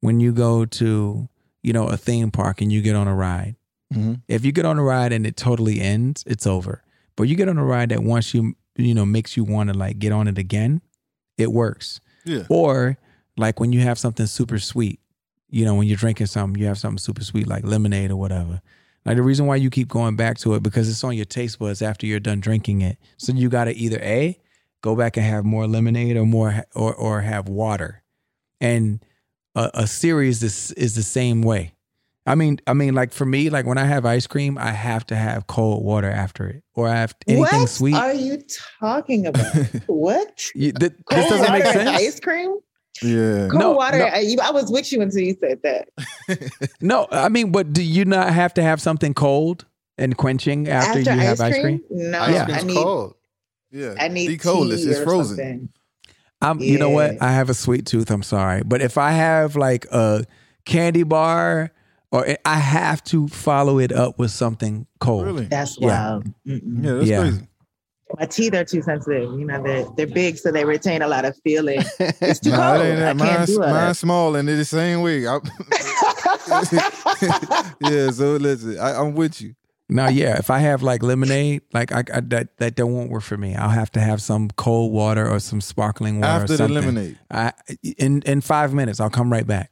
[0.00, 1.28] when you go to,
[1.62, 3.56] you know, a theme park and you get on a ride,
[3.94, 4.22] Mhm.
[4.28, 6.82] if you get on a ride and it totally ends, it's over.
[7.16, 9.78] But you get on a ride that once you, you know, makes you want to
[9.78, 10.82] like get on it again,
[11.38, 12.00] it works.
[12.24, 12.42] Yeah.
[12.48, 12.98] Or
[13.36, 14.98] like when you have something super sweet,
[15.48, 18.60] you know, when you're drinking something, you have something super sweet like lemonade or whatever.
[19.06, 21.58] Like the reason why you keep going back to it because it's on your taste
[21.58, 22.98] buds after you're done drinking it.
[23.16, 24.38] So you got to either a
[24.82, 28.02] go back and have more lemonade or more or or have water.
[28.60, 29.04] And
[29.54, 31.72] a, a series is is the same way.
[32.28, 35.06] I mean, I mean, like for me, like when I have ice cream, I have
[35.06, 37.94] to have cold water after it, or I have anything what sweet.
[37.94, 38.42] are you
[38.80, 39.54] talking about?
[39.86, 40.42] what?
[40.52, 41.88] You- th- this doesn't make sense.
[41.90, 42.56] Ice cream?
[43.02, 43.48] Yeah.
[43.48, 43.98] Cold No, water.
[43.98, 44.04] no.
[44.06, 45.88] I, I was with you until you said that.
[46.80, 49.64] No, I mean, but do you not have to have something cold
[49.98, 51.80] and quenching after, you have ice cream?
[51.90, 52.42] No, Ice Yeah.
[52.42, 52.74] I cream's need.
[52.76, 53.14] cold.
[53.70, 53.94] Yeah.
[53.98, 54.72] I need Be cold.
[54.72, 55.36] It's, tea it's or frozen.
[55.36, 55.68] something.
[56.42, 57.20] I'm, you know what?
[57.22, 58.10] I have a sweet tooth.
[58.10, 60.24] I'm sorry, but if I have like a
[60.64, 61.70] candy bar,
[62.12, 65.24] or I have to follow it up with something cold.
[65.26, 65.46] Really?
[65.46, 65.86] That's Yeah.
[65.88, 66.24] wild.
[66.46, 66.84] Mm-mm.
[66.84, 67.20] Yeah, that's Yeah.
[67.22, 67.48] crazy.
[68.18, 69.32] My teeth are too sensitive.
[69.38, 71.80] You know, they're they're big, so they retain a lot of feeling.
[71.98, 72.86] It's too Nah, cold.
[72.86, 73.06] ain't I that.
[73.06, 75.26] can't Mine's, do all mine's small and it's the same way.
[75.26, 75.40] I-
[77.80, 79.54] yeah, so listen, I, I'm with you.
[79.88, 83.22] Now, yeah, if I have like lemonade, like I, I that that don't won't work
[83.22, 83.54] for me.
[83.54, 86.32] I'll have to have some cold water or some sparkling water.
[86.32, 87.18] or After the lemonade.
[87.30, 87.52] I
[87.98, 89.70] in in five minutes I'll come right back.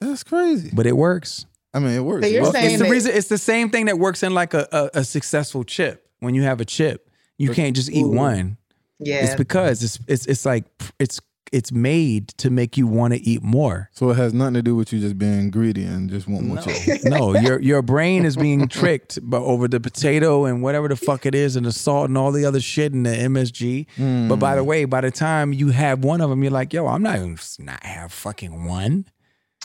[0.00, 0.70] That's crazy.
[0.72, 1.46] But it works.
[1.74, 2.24] I mean, it works.
[2.26, 3.12] So you're Well, saying it's the reason.
[3.14, 6.04] It's the same thing that works in like a, a, a successful chip.
[6.20, 7.07] When you have a chip,
[7.38, 8.10] you can't just eat Ooh.
[8.10, 8.58] one.
[8.98, 9.24] yeah.
[9.24, 10.64] It's because it's it's it's like
[10.98, 11.20] it's
[11.52, 13.88] it's made to make you want to eat more.
[13.92, 16.56] So it has nothing to do with you just being greedy and just want more
[16.56, 16.98] No, chicken.
[17.10, 21.26] no, your your brain is being tricked but over the potato and whatever the fuck
[21.26, 24.28] it is and the salt and all the other shit and the MSG.
[24.28, 24.66] But by the mm.
[24.66, 27.38] way, by the time you have one of them, you're like, yo, I'm not even
[27.60, 29.06] not have fucking one.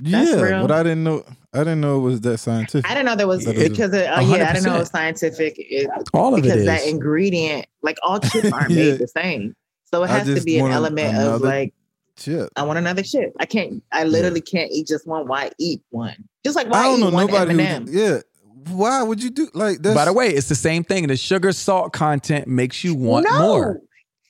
[0.02, 0.62] That's yeah, real.
[0.62, 1.24] but I didn't know.
[1.54, 2.90] I didn't know it was that scientific.
[2.90, 4.76] I didn't know there was That is a- because it, oh, yeah, I didn't know
[4.76, 5.54] it was scientific.
[5.58, 6.88] It, All of because it that is.
[6.88, 8.92] ingredient, like all chips aren't Yeah.
[8.92, 9.56] made the same.
[9.92, 11.74] So it has to be an element of like,
[12.16, 12.50] Chip.
[12.56, 13.34] I want another chip.
[13.40, 13.84] I can't.
[13.92, 15.28] I literally can't eat just one.
[15.28, 16.16] Why eat one?
[16.44, 17.52] Just like why I don't know eat one nobody.
[17.54, 17.88] M&M?
[17.88, 18.20] Who, yeah.
[18.70, 19.96] Why would you do like that?
[19.96, 21.08] By the way, it's the same thing.
[21.08, 23.82] The sugar salt content makes you want no, more.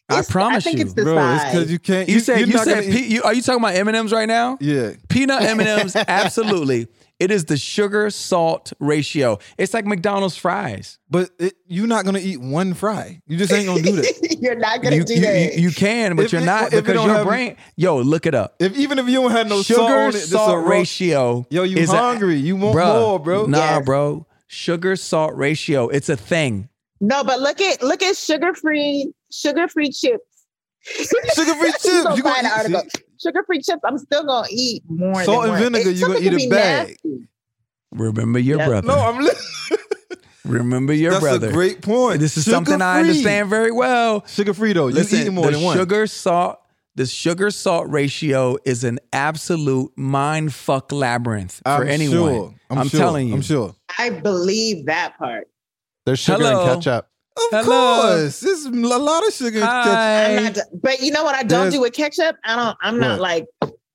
[0.10, 2.10] I It's- promise I think you, it's the bro, it's because you can't.
[2.10, 3.96] You said you're you said gonna eat- pe- you, are you talking about M and
[3.98, 4.58] M's right now?
[4.60, 4.92] yeah.
[5.10, 6.88] Peanut M and M's, absolutely.
[7.20, 9.40] It is the sugar salt ratio.
[9.58, 11.00] It's like McDonald's fries.
[11.10, 13.22] But it, you're not gonna eat one fry.
[13.28, 14.38] You just ain't gonna do that.
[14.42, 15.54] You're not gonna You, do you, that.
[15.56, 17.56] you, you can, but If you're it- not if because your have- brain.
[17.78, 18.56] Yo, look it up.
[18.60, 21.46] If even if you don't have no sugar on it, salt raw- ratio.
[21.50, 22.36] Yo, you is a- hungry.
[22.38, 23.46] You want Bruh, more, bro.
[23.46, 23.86] Nah, Yes.
[23.86, 24.26] bro.
[24.48, 25.88] Sugar salt ratio.
[25.88, 26.68] It's a thing.
[27.02, 30.24] No, but look at look at sugar free sugar free chips.
[30.86, 32.82] Sugar-free chips, You gonna you gonna find an article.
[33.22, 33.80] Sugar free chips.
[33.86, 35.24] I'm still gonna eat more.
[35.24, 35.72] Salt than and one.
[35.74, 36.88] vinegar, It's you gonna eat a be bag.
[36.90, 37.28] nasty.
[37.94, 38.68] Remember your Yeah.
[38.68, 38.88] brother.
[38.88, 39.24] No, I'm.
[39.24, 39.32] Li-
[40.46, 41.40] Remember your That's brother.
[41.40, 42.20] That's a great point.
[42.20, 44.26] This is something I understand very well.
[44.28, 44.88] Sugar free though.
[44.88, 45.78] You Listen, eating more the than one.
[45.78, 46.60] sugar salt,
[46.96, 52.34] the sugar salt ratio is an absolute mind fuck labyrinth for I'm anyone.
[52.34, 52.54] Sure.
[52.70, 53.00] I'm, sure.
[53.00, 53.36] telling you.
[53.36, 53.74] I'm sure.
[53.98, 55.48] I believe that part.
[56.06, 56.74] There's sugar Hello.
[56.74, 57.08] and ketchup.
[57.36, 58.02] Of Hello.
[58.02, 59.58] course, there's a lot of sugar.
[59.58, 59.94] in ketchup.
[59.94, 60.36] Hi.
[60.38, 62.36] I'm not, but you know what I don't There's- do with ketchup?
[62.46, 62.78] I don't.
[62.82, 63.22] I'm not What?
[63.22, 63.46] like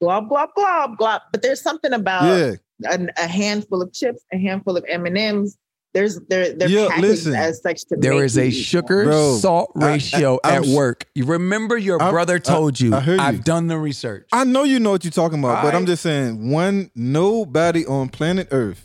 [0.00, 1.22] glob glob glob glob.
[1.32, 2.54] But there's something about Yeah,
[2.90, 5.56] a, a handful of chips, a handful of M and M's.
[5.94, 7.34] There's they're they're Yeah, packaged listen.
[7.36, 10.38] as such to There make is you a eat sugar Bro, salt I- I- ratio
[10.44, 11.06] I'm at s- work.
[11.14, 12.94] You remember your I'm- brother I- told you.
[12.94, 13.24] I heard you.
[13.26, 14.26] I've done the research.
[14.32, 15.86] I know you know what you're talking about, but I'm Alright.
[15.86, 18.84] just saying, one nobody on planet Earth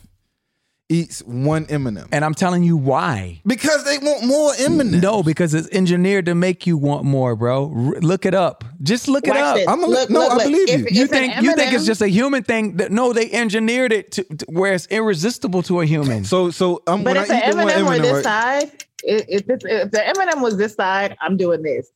[0.94, 3.40] eats one M&M and I'm telling you why.
[3.46, 5.00] because they want more M&M.
[5.00, 7.64] No, because it's engineered to make you want more, bro.
[7.74, 8.64] R- look it up.
[8.82, 9.56] Just look Watch it up.
[9.56, 9.68] this.
[9.68, 10.86] I'm a- look, no, look, I believe If- you.
[10.86, 12.76] if You an think you think it's just a human thing?
[12.76, 16.24] That, no, they engineered it to, to where it's irresistible to a human.
[16.24, 18.84] So, so um, But when if I the eat the M&M were this right, side,
[19.02, 21.90] if, if, if the M&M was this side, I'm doing this.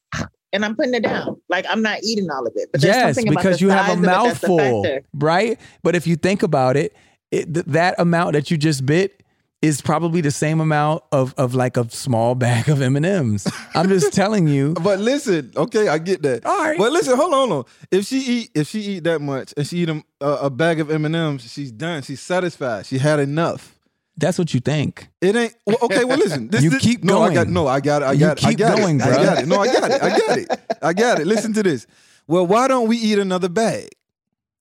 [0.53, 1.39] And I'm putting it down.
[1.51, 2.71] Like I'm not eating all of it.
[2.73, 5.03] But there's yes, something about because the you have a of it mouthful, factor.
[5.13, 5.61] right?
[5.83, 6.97] But if you think about it,
[7.31, 9.23] it th- that amount that you just bit
[9.61, 13.47] is probably the same amount of of like a small bag of M and M's.
[13.75, 14.75] I'm just telling you.
[14.83, 16.47] But listen, okay, I get that.
[16.47, 16.79] All right.
[16.79, 17.73] But listen, hold on, hold on.
[17.91, 20.51] If she eat, if she eat that much and she eat a, a, uh, a
[20.51, 22.03] bag of M and M's, she's done.
[22.03, 22.87] She's satisfied.
[22.87, 23.75] She had enough.
[24.17, 25.09] That's what you think.
[25.21, 26.05] It ain't well, okay.
[26.05, 26.49] Well, listen.
[26.49, 27.55] This, You this- keep no, I got going.
[27.55, 27.67] no.
[27.69, 28.05] I got it.
[28.07, 28.45] I You got it.
[28.45, 29.05] I keep got going, it.
[29.05, 29.13] bro.
[29.13, 29.47] I got it.
[29.47, 30.03] No, I got it.
[30.03, 30.61] I got it.
[30.83, 31.27] I got it.
[31.27, 31.87] Listen to this.
[32.29, 33.89] Well, why don't we eat another bag?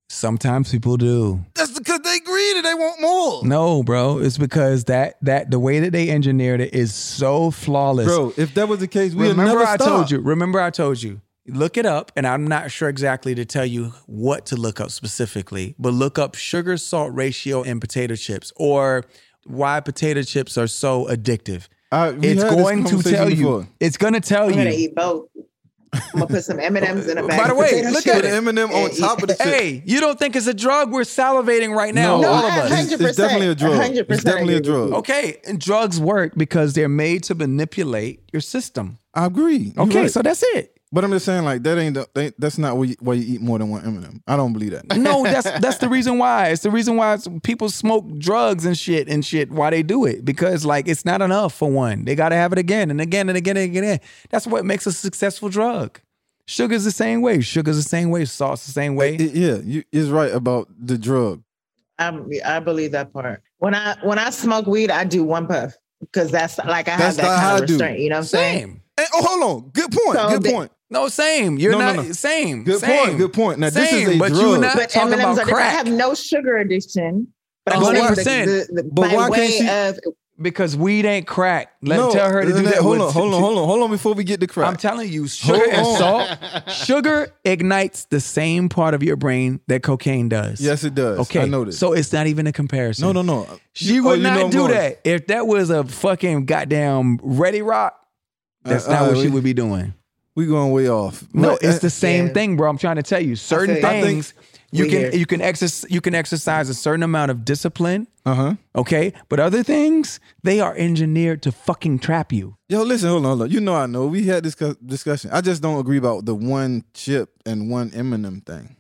[0.10, 1.43] Sometimes people do.
[1.56, 2.62] That's because they greedy.
[2.62, 3.46] They want more.
[3.46, 4.20] No, bro.
[4.20, 8.08] It's because that that the way that they engineered it is so flawless.
[8.08, 9.88] Bro, if that was the case, we'd remember never I stop.
[9.88, 10.20] told you.
[10.20, 11.22] Remember I told you.
[11.50, 14.91] Look it up, and I'm not sure exactly to tell you what to look up
[14.91, 19.06] specifically, but look up sugar salt ratio in potato chips or
[19.46, 21.67] why potato chips are so addictive.
[21.91, 23.67] I- we It's going to conversation tell you.
[23.80, 24.78] It's going to tell I'm gonna you.
[24.89, 25.28] eat both.
[26.14, 27.40] I'm gonna put some M and M's in a bag.
[27.42, 29.46] By the way, look chips at Put M&M on top of the chip.
[29.48, 30.92] Hey, you don't think it's a drug?
[30.92, 32.72] We're salivating right now, No, all of I- us.
[32.72, 33.80] I- It's, it's definitely a drug.
[33.80, 34.94] 100% It's definitely a drug.
[34.94, 39.00] Okay, and drugs work because they're made to manipulate your system.
[39.14, 39.74] I agree.
[39.76, 40.12] You're Okay, right.
[40.12, 40.77] so that's it.
[40.91, 43.36] But I'm just saying, like that ain't the, they, that's not why you, why you
[43.36, 44.23] eat more than one M&M.
[44.28, 44.97] I don't believe that.
[44.97, 46.47] No, that's that's the reason why.
[46.50, 49.52] It's the reason why people smoke drugs and shit and shit.
[49.52, 50.23] Why they do it?
[50.23, 52.06] Because like it's not enough for one.
[52.06, 54.00] They got to have it again and again and again and again.
[54.30, 56.00] That's what makes a successful drug.
[56.45, 57.41] Sugar's the same way.
[57.41, 58.23] Sugar's the same way.
[58.23, 59.15] Salt's the same way.
[59.15, 61.43] It- yeah, you is right about the drug.
[62.00, 63.41] I'm, I believe that part.
[63.58, 67.15] When I when I smoke weed, I do one puff because that's like I have
[67.17, 67.73] that kind I of do.
[67.73, 68.00] restraint.
[68.00, 68.60] You know what I'm saying?
[68.60, 68.82] Same.
[69.00, 69.69] And, oh, hold on.
[69.71, 70.17] Good point.
[70.17, 70.71] So Good the- point.
[70.89, 71.58] No, same.
[71.58, 72.12] You're No, no, not no.
[72.13, 72.63] same.
[72.63, 73.06] Good same.
[73.06, 73.17] point.
[73.17, 73.60] Good point.
[73.60, 74.41] Now this is Same, a but drug.
[74.41, 75.60] you not But talking M&Ms about are different.
[75.65, 77.28] I have no sugar addiction.
[77.65, 80.00] But I'm But saying the, the, the, But by why can't way she- of
[80.39, 81.71] because weed ain't crack.
[81.82, 82.76] Let no, tell her to do uh, that.
[82.76, 83.89] Hold on, hold on, hold on, hold on.
[83.89, 85.97] Before we get to crack, I'm telling you, sugar Hold and on.
[85.97, 90.62] salt, sugar ignites the same part of your brain that cocaine does.
[90.62, 91.17] yes, it does.
[91.21, 91.41] Okay.
[91.41, 91.80] I know this.
[91.80, 93.06] So it's not even a comparison.
[93.08, 93.47] no, no, no.
[93.73, 95.00] She You- would oh, know not do that.
[95.04, 98.00] If that was a fucking goddamn ready rock,
[98.63, 99.95] that's Uh, not uh, what she would be doing.
[100.38, 101.23] We going way off.
[101.34, 102.34] No, But, it's uh, the same Yeah.
[102.34, 102.69] thing, bro.
[102.69, 103.36] I'm trying to tell you.
[103.36, 103.88] Certain feel you.
[103.88, 104.34] I think things
[104.69, 105.15] you can hear.
[105.15, 108.54] you can exercise you can exercise a certain amount of discipline, uh-huh.
[108.76, 109.13] okay?
[109.30, 112.56] But other things, they are engineered to fucking trap you.
[112.69, 113.50] Yo, listen, hold on, hold on.
[113.50, 114.06] You know I know.
[114.06, 115.32] We had this cu- discussion.
[115.34, 118.76] I just don't agree about the one chip and one M&M thing.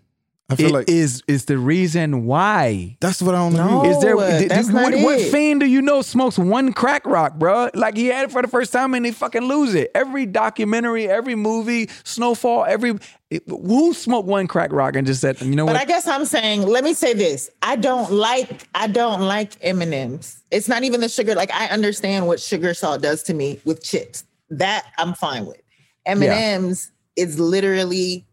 [0.49, 2.95] I feel It like is is the reason why.
[3.01, 3.83] that's what I don't know.
[3.83, 4.17] Is there?
[4.17, 7.35] uh, do- that's do- not what, what fiend do you know smokes one crack rock,
[7.35, 7.69] bro?
[7.73, 9.91] Like he had it for the first time and he fucking lose it.
[9.93, 12.97] Every documentary, every movie, Snowfall, every
[13.29, 15.73] it- who smoked one crack rock and just said, you know what?
[15.73, 15.81] But what?
[15.81, 19.81] I guess I'm saying, let me say this: I don't like, I don't like M
[19.81, 20.41] and M's.
[20.49, 21.35] It's not even the sugar.
[21.35, 24.23] Like I understand what sugar salt does to me with chips.
[24.49, 25.59] That I'm fine with.
[26.05, 28.25] M and M's is literally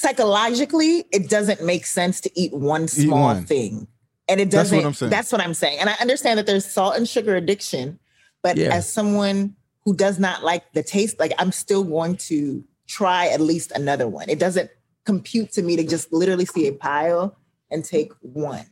[0.00, 3.44] psychologically, it doesn't make sense to eat one small one.
[3.44, 3.86] thing,
[4.28, 4.50] and it doesn't.
[4.50, 4.86] That's what doesn't.
[4.86, 5.10] I'm saying.
[5.10, 5.78] That's what I'm saying.
[5.78, 7.98] And I understand that there's salt and sugar addiction,
[8.42, 8.74] but Yeah.
[8.74, 13.40] as someone who does not like the taste, like I'm still going to try at
[13.40, 14.28] least another one.
[14.28, 14.70] It doesn't
[15.04, 17.36] compute to me to just literally see a pile
[17.70, 18.66] and take one.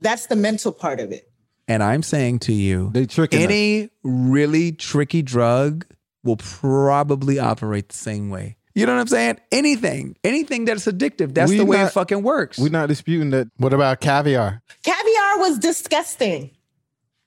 [0.00, 1.30] That's the mental part of it.
[1.68, 3.44] And I'm saying to you, They tricking us.
[3.44, 5.86] any really tricky drug
[6.22, 8.55] will probably operate the same way.
[8.76, 9.40] You know what I'm saying?
[9.50, 12.58] Anything, anything that's addictive, that's We the way it fucking works.
[12.58, 13.48] We're not disputing that.
[13.56, 14.62] What about caviar?
[14.82, 16.50] Caviar was disgusting.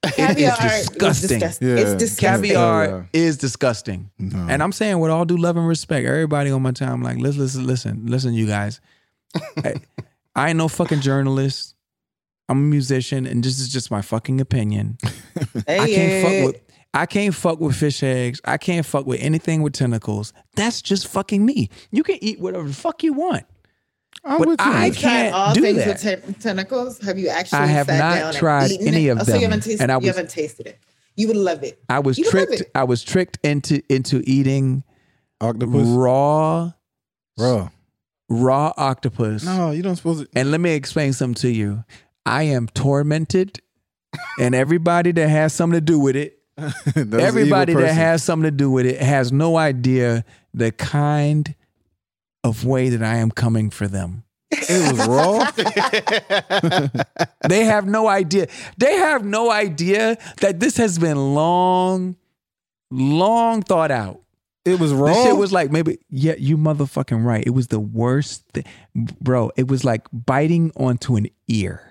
[0.03, 1.39] Caviar was disgusting.
[1.39, 1.67] disgusting.
[1.67, 1.75] Yeah.
[1.77, 2.51] It's disgusting.
[2.51, 3.03] Caviar Yeah.
[3.19, 4.11] is disgusting.
[4.19, 4.45] No.
[4.47, 7.41] And I'm saying with all due love and respect, everybody on my time, like, listen,
[7.41, 8.79] listen, listen, listen, you guys.
[9.57, 9.73] I,
[10.35, 11.73] I ain't no fucking journalist.
[12.47, 14.99] I'm a musician, and this is just my fucking opinion.
[15.65, 16.23] Hey, I can't yeah.
[16.23, 18.41] fuck with I can't fuck with fish eggs.
[18.45, 20.33] I can't fuck with anything with tentacles.
[20.55, 21.69] That's just fucking me.
[21.91, 23.45] You can eat whatever the fuck you want.
[24.25, 24.71] I'm But with you.
[24.71, 25.87] I can't all do things that.
[25.87, 26.99] with ten- tentacles.
[27.01, 27.59] Have you actually?
[27.59, 29.11] I have sat not down tried any it?
[29.11, 29.81] of Oh, so you them, haven't tasted.
[29.83, 30.79] and I you haven't tasted it.
[31.15, 31.79] You would love it.
[31.89, 32.63] I was You tricked.
[32.73, 34.83] I was tricked into into eating
[35.41, 35.87] Octopus.
[35.87, 36.71] raw
[37.37, 37.69] Bro.
[38.29, 39.45] raw octopus.
[39.45, 40.39] No, you don't supposed to.
[40.39, 41.83] And let me explain something to you.
[42.25, 43.61] I am tormented,
[44.39, 46.38] and everybody that has something to do with it, That's an evil
[46.95, 51.55] everybody that has something to do with it, has no idea the kind
[52.43, 54.23] of way that I am coming for them.
[54.51, 55.49] it was raw.
[57.47, 58.47] They have no idea.
[58.77, 62.15] They have no idea that this has been long,
[62.91, 64.21] long thought out.
[64.65, 65.07] It was raw.
[65.07, 67.43] This shit was like maybe yeah, you motherfucking right.
[67.45, 68.65] It was the worst, thing.
[68.93, 69.51] bro.
[69.55, 71.81] It was like biting onto an ear.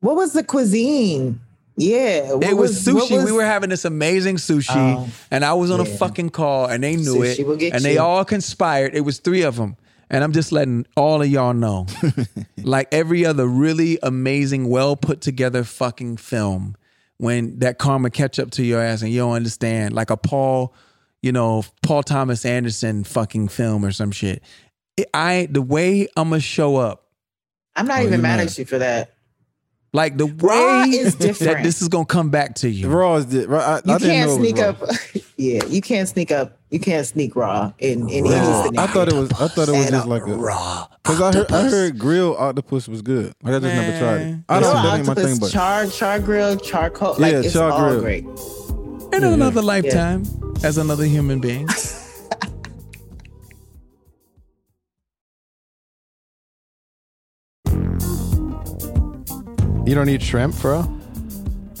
[0.00, 1.40] What was the cuisine?
[1.76, 3.24] Yeah, what it was, what sushi.
[3.24, 6.82] we were having this amazing sushi, Oh, and I was on a fucking call, and
[6.82, 8.94] they knew Sushi it, and they all conspired.
[8.94, 9.76] It was three of them,
[10.08, 11.86] and I'm just letting all of y'all know,
[12.62, 16.76] like every other really amazing, well put together fucking film,
[17.18, 20.72] when that karma catch up to your ass and you don't understand, like a Paul,
[21.22, 24.42] you know, Paul Thomas Anderson fucking film or some shit.
[24.96, 27.02] It, I the way I'm gonna show up.
[27.74, 28.40] I'm not Oh, even mad.
[28.40, 29.12] at you for that.
[29.96, 31.62] Like the Raw way is that different.
[31.62, 32.88] this is gonna come back to you.
[32.90, 33.16] raw.
[33.16, 34.82] Is di- right, I, You I didn't can't know sneak up.
[35.38, 36.58] yeah, you can't sneak up.
[36.68, 38.72] You can't sneak raw in in any scenario.
[38.80, 39.30] I thought it was.
[39.32, 40.86] I thought it was just like a raw.
[41.02, 43.32] Because I heard, I heard grilled octopus was good.
[43.42, 44.38] Like I just never tried it.
[44.50, 44.74] I don't.
[44.74, 47.14] That ain't my thing, but char char grilled charcoal.
[47.18, 48.02] Like Yeah, it's char all grilled.
[48.02, 48.24] great.
[49.14, 50.24] In Yeah, another lifetime,
[50.62, 51.66] as another human being.
[59.86, 60.84] You don't eat shrimp, bro?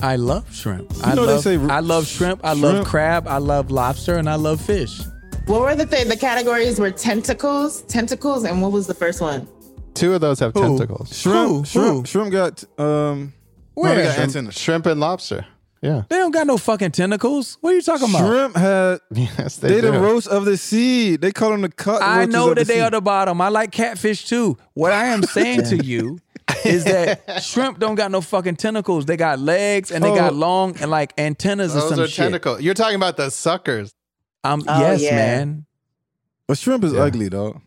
[0.00, 0.92] I love shrimp.
[1.04, 1.42] I know they love.
[1.42, 2.40] say I love shrimp.
[2.44, 3.26] I love shrimp- crab.
[3.26, 5.00] I love lobster, and I love fish.
[5.46, 6.78] What were the th- the categories?
[6.78, 9.48] Were tentacles, tentacles, and what was the first one?
[9.94, 10.60] Two of those have Who?
[10.78, 11.18] tentacles.
[11.18, 11.64] shrimp, Who?
[11.64, 12.04] shrimp, Who?
[12.06, 13.32] shrimp got um.
[13.74, 13.94] Where?
[13.96, 14.54] No, got Shrimp- antennas.
[14.58, 15.46] Shrimp and lobster.
[15.82, 16.02] Yeah.
[16.08, 17.58] They don't got no fucking tentacles.
[17.60, 18.26] What are you talking about?
[18.26, 19.98] Shrimp had Yes, they, they, the do.
[19.98, 21.16] roast of the sea.
[21.16, 22.02] They call them the cut.
[22.02, 22.80] I roaches know of that the they sea.
[22.82, 23.40] are the bottom.
[23.40, 24.56] I like catfish too.
[24.74, 26.18] What I am saying to you
[26.64, 29.06] is that shrimp don't got no fucking tentacles.
[29.06, 30.36] They got legs and they got Oh.
[30.36, 32.16] long and like antennas or Those some are shit.
[32.16, 32.62] tentacles.
[32.62, 33.94] You're talking about the suckers.
[34.44, 35.16] Um, Oh, yes, yeah.
[35.16, 35.66] man.
[36.46, 37.00] But shrimp is Yeah.
[37.02, 37.60] ugly, dog.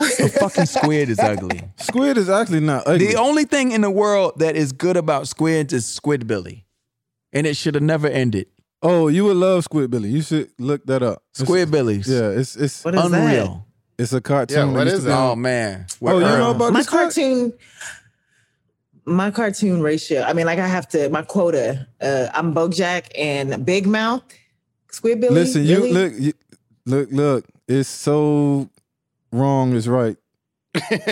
[0.00, 1.62] The fucking squid is ugly.
[1.78, 3.06] Squid is actually not ugly.
[3.06, 6.64] The only thing in the world that is good about squids is squid Squidbilly.
[7.32, 8.48] And it should have never ended.
[8.82, 10.10] oh, you would love squid Squidbilly.
[10.10, 11.22] You should look that up.
[11.38, 12.06] It's- Squidbillies.
[12.06, 13.66] Yeah, it's it's What is Unreal.
[13.98, 14.56] It's a cartoon.
[14.56, 15.18] Yeah, what that used is to be that?
[15.18, 15.86] on- Oh man.
[16.02, 16.88] Oh, you know about my this?
[16.90, 17.00] cat?
[17.00, 17.52] cartoon
[19.06, 23.64] my cartoon ratio i mean like i have to my quota uh i'm bojack and
[23.66, 24.22] big mouth
[24.90, 25.92] squidbilly Listen, you really?
[25.92, 26.32] look, you,
[26.86, 27.44] look, look.
[27.68, 28.70] It's so
[29.32, 29.74] wrong.
[29.76, 30.16] It's right.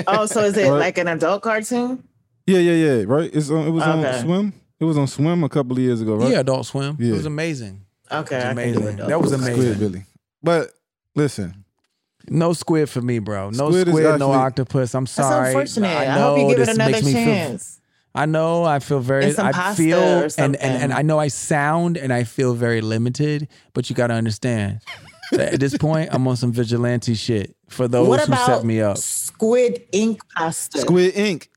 [0.07, 0.79] oh so is it Right.
[0.79, 2.03] like an adult cartoon
[2.47, 3.05] Yeah, yeah, yeah.
[3.07, 3.31] Right.
[3.35, 3.67] It's on.
[3.67, 4.53] It was on Swim.
[4.81, 6.31] It was on Swim a couple of years ago, right?
[6.31, 6.97] Yeah, Adult Swim.
[6.99, 7.11] Yeah.
[7.11, 7.85] It was amazing.
[8.11, 8.95] okay It's I can do amazing.
[8.95, 9.09] adult.
[9.09, 9.75] That was amazing.
[9.75, 10.05] Squidbilly.
[10.43, 10.71] But
[11.15, 11.62] listen,
[12.29, 13.51] No squid for me, bro.
[13.51, 14.95] No Squid squid, is no actually- octopus.
[14.95, 15.49] I'm that's sorry.
[15.49, 17.81] unfortunate i, know hope you give it another makes me feel- chance
[18.15, 20.93] I know I feel very And some I pasta feel or and, and and.
[20.93, 24.81] I know I sound and I feel very limited, but you got to understand.
[25.31, 28.65] that At this point, I'm on some vigilante shit for those what who about set
[28.67, 28.99] me up.
[28.99, 31.49] squid ink pasta Squid Ink.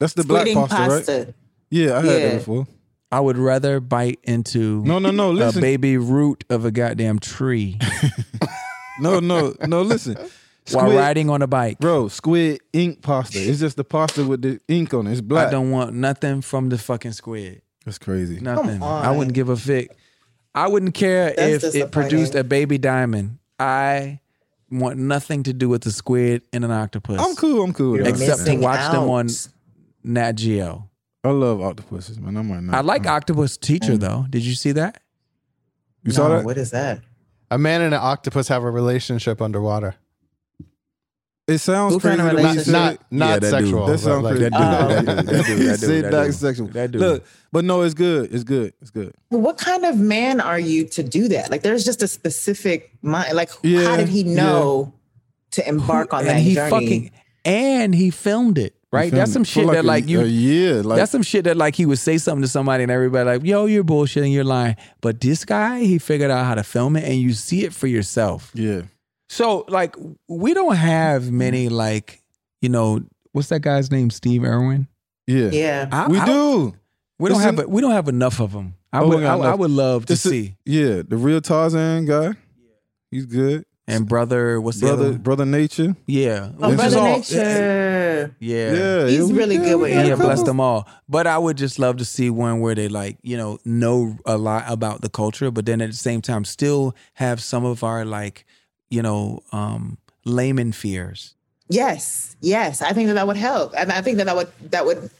[0.00, 1.34] That's the squid black ink pasta, right?
[1.70, 2.18] Yeah, I had Yeah.
[2.30, 2.66] that before.
[3.12, 5.30] I would rather bite into No, no, no.
[5.30, 5.60] a Listen.
[5.60, 7.78] baby root of a goddamn tree
[9.00, 9.82] No, no, no.
[9.82, 10.14] Listen.
[10.72, 11.78] while Squid, riding on a bike.
[11.78, 12.08] bro.
[12.08, 13.38] Squid Ink pasta.
[13.40, 15.12] It's just the pasta with the ink on it.
[15.12, 15.48] It's black.
[15.48, 17.62] I don't want nothing from the fucking squid.
[17.84, 18.40] That's crazy.
[18.40, 18.82] Nothing.
[18.82, 19.04] on.
[19.04, 19.96] I wouldn't give a fick.
[20.54, 23.38] I wouldn't care That's if it produced a baby diamond.
[23.58, 24.20] I
[24.70, 27.20] want nothing to do with the squid and an octopus.
[27.20, 27.62] I'm cool.
[27.64, 27.92] I'm cool.
[27.92, 28.08] with You're.
[28.10, 29.28] Except to missing watch them on.
[30.02, 30.88] Nat Geo.
[31.22, 32.36] I love octopuses, man.
[32.36, 32.74] I might not.
[32.74, 34.00] I like Octopus Teacher Mm.
[34.00, 34.26] though.
[34.30, 35.02] Did you see that?
[36.02, 36.44] You saw that?
[36.46, 37.00] what is that
[37.50, 39.96] A man and an octopus have a relationship underwater.
[41.48, 42.30] It sounds What kind crazy.
[42.30, 42.72] of the way you relationship?
[42.72, 43.00] Not it.
[43.10, 43.50] not Yeah, that dude.
[43.50, 43.86] sexual.
[43.86, 44.50] That but sounds like- crazy.
[44.54, 44.58] Oh.
[44.60, 46.66] That dude, that dude, that dude, that Say dude, that sexual.
[46.66, 46.74] dude.
[46.74, 47.00] That dude.
[47.00, 48.32] Look, but no, it's good.
[48.32, 48.72] It's good.
[48.80, 49.12] It's good.
[49.30, 51.50] What kind of man are you to do that?
[51.50, 53.34] Like, there's just a specific mind.
[53.34, 54.92] Like, Yeah, how did he know
[55.52, 56.70] to embark on and that he journey?
[56.70, 57.10] fucking
[57.44, 58.76] and he filmed it.
[58.92, 59.12] Right?
[59.12, 60.82] That's some shit For that a- like you a year.
[60.82, 63.44] Like that's some shit that like he would say something to somebody and everybody like,
[63.44, 64.74] yo, you're bullshitting, you're lying.
[65.00, 67.86] But this guy, he figured out how to film it and you see it for
[67.86, 68.50] yourself.
[68.54, 68.82] yeah.
[69.28, 69.94] So like
[70.26, 72.20] we don't have many like,
[72.60, 74.10] you know, what's that guy's name?
[74.10, 74.88] Steve Irwin?
[75.28, 75.50] Yeah.
[75.52, 75.88] yeah.
[75.92, 76.74] I- We I- do.
[77.20, 78.74] We don't It's have in- we don't have enough of them.
[78.92, 80.56] I Oh, would I, I would love to This is- see.
[80.66, 82.32] Yeah, the real Tarzan guy.
[83.12, 83.64] He's good.
[83.90, 85.22] And brother, what's the other Brother, one?
[85.22, 85.96] brother Nature.
[86.06, 86.50] Yeah.
[86.60, 88.34] Oh, Brother all- Nature.
[88.38, 88.72] Yeah.
[88.72, 90.88] Yeah, He's yeah, really good with we Yeah, bless them all.
[91.08, 94.36] But I would just love to see one where they like, you know, know a
[94.36, 98.04] lot about the culture, but then at the same time still have some of our
[98.04, 98.44] like,
[98.90, 101.34] you know, um layman fears.
[101.68, 102.82] Yes, yes.
[102.82, 105.10] I think that that would help, and I think that that would that would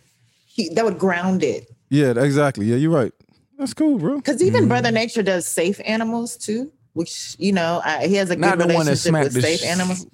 [0.75, 1.71] that would ground it.
[1.91, 2.67] Yeah, exactly.
[2.67, 3.13] Yeah, you're right.
[3.59, 4.17] That's cool, bro.
[4.17, 4.47] Because Mm-hmm.
[4.57, 8.41] even Brother Nature does safe animals too, which you know I, he has a good
[8.41, 10.07] Not the one that relationship smacked with the safe sh- animals.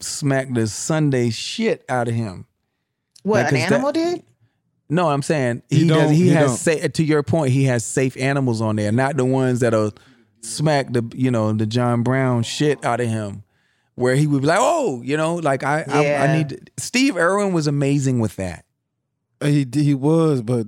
[0.00, 2.46] smacked the Sunday shit out of him.
[3.22, 4.22] What Like, an 'cause that- animal did?
[4.90, 5.96] No, I'm saying He he, does.
[5.96, 7.52] don't- He, he has sa- to your point.
[7.52, 9.92] He has safe animals on there, not the ones that'll
[10.42, 13.42] smack the you know the John Brown shit out of him.
[13.96, 16.36] Where he would be like, oh, you know, like I, I, I Yeah.
[16.36, 16.48] need.
[16.48, 16.58] To.
[16.78, 18.64] Steve Irwin was amazing with that.
[19.40, 20.66] Uh, He he was, but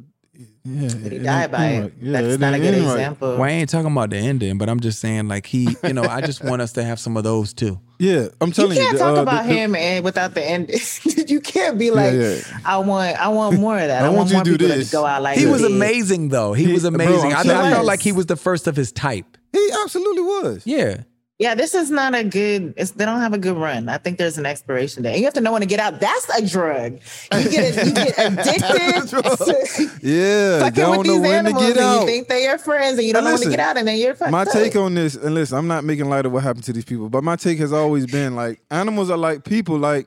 [0.66, 1.92] yeah, But he it died by it.
[2.00, 2.92] Yeah, That's it not a good end right.
[2.92, 3.30] example.
[3.34, 6.02] Well, I ain't talking about the ending, but I'm just saying, like he, you know,
[6.02, 7.80] I just want us to have some of those too.
[7.98, 8.84] Yeah, I'm telling You telling you.
[8.84, 10.70] can't talk uh, about the- the- him and without the end.
[11.30, 12.40] you can't be like, yeah.
[12.62, 14.02] I want, I want more of that.
[14.04, 14.90] I I, want want you more to do people this.
[14.90, 15.70] to go out like He was did.
[15.70, 16.52] amazing, though.
[16.52, 17.32] He, He- was bro, amazing.
[17.32, 19.38] I'm I, I felt like he was the first of his type.
[19.54, 20.62] He absolutely was.
[20.66, 21.04] Yeah.
[21.38, 22.72] Yeah, this is not a good.
[22.78, 23.90] It's, they don't have a good run.
[23.90, 25.10] I think there's an expiration date.
[25.10, 26.00] And you have to know when to get out.
[26.00, 26.94] That's a drug.
[27.30, 30.00] You get, you get addicted.
[30.02, 32.00] Yeah, they fucking don't with know these when to animals, get and out.
[32.00, 33.98] you think they're friends, and you don't Now know when to get out, and then
[33.98, 34.48] you're fucked my up.
[34.52, 37.10] take on this, and listen, I'm not making light of what happened to these people,
[37.10, 39.76] but my take has always been like animals are like people.
[39.76, 40.06] Like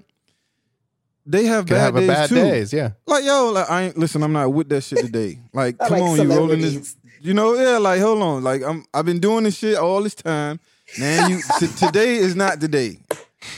[1.27, 2.35] they have Can bad have a days bad too.
[2.35, 2.91] days, yeah.
[3.05, 4.23] Like yo, like I ain't listen.
[4.23, 5.39] I'm not with that shit today.
[5.53, 6.95] Like come like on, you rolling this.
[7.21, 7.77] You know, yeah.
[7.77, 8.43] Like hold on.
[8.43, 8.85] Like I'm.
[8.95, 10.59] I've been doing this shit all this time.
[10.97, 12.97] Man, you t- today is not today.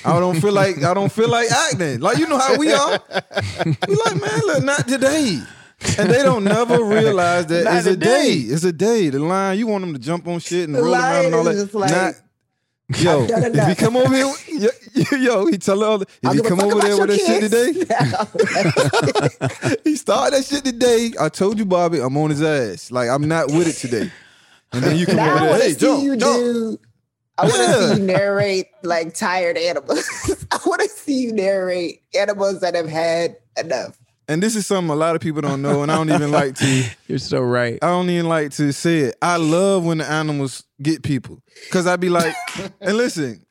[0.06, 2.00] I don't feel like I don't feel like acting.
[2.00, 3.00] Like you know how we are.
[3.88, 5.40] We like man, look, not today.
[5.98, 8.44] And they don't never realize that Not it's a today.
[8.46, 8.54] day.
[8.54, 9.10] It's a day.
[9.10, 11.44] The line you want them to jump on shit and The roll around and all
[11.46, 11.54] that.
[11.54, 12.14] just like, not,
[13.00, 13.78] yo, done if he enough.
[13.80, 14.32] come over here,
[14.94, 17.74] yo, yo he tell her, if he come over there with that shit today,
[19.84, 21.14] he started that shit today.
[21.20, 22.92] I told you, Bobby, I'm on his ass.
[22.92, 24.12] Like I'm not with it today.
[24.74, 26.38] And then you come now I over want there, to hey, see jump, you jump.
[26.38, 26.78] do.
[27.42, 30.46] I want to see you narrate like tired animals.
[30.52, 33.98] I want to see you narrate animals that have had enough.
[34.28, 36.56] And this is something a lot of people don't know, and I don't even like
[36.56, 36.84] to.
[37.08, 37.80] You're so right.
[37.82, 39.18] I don't even like to say it.
[39.22, 42.36] I love when the animals get people, cause I'd be like,
[42.82, 43.46] and listen,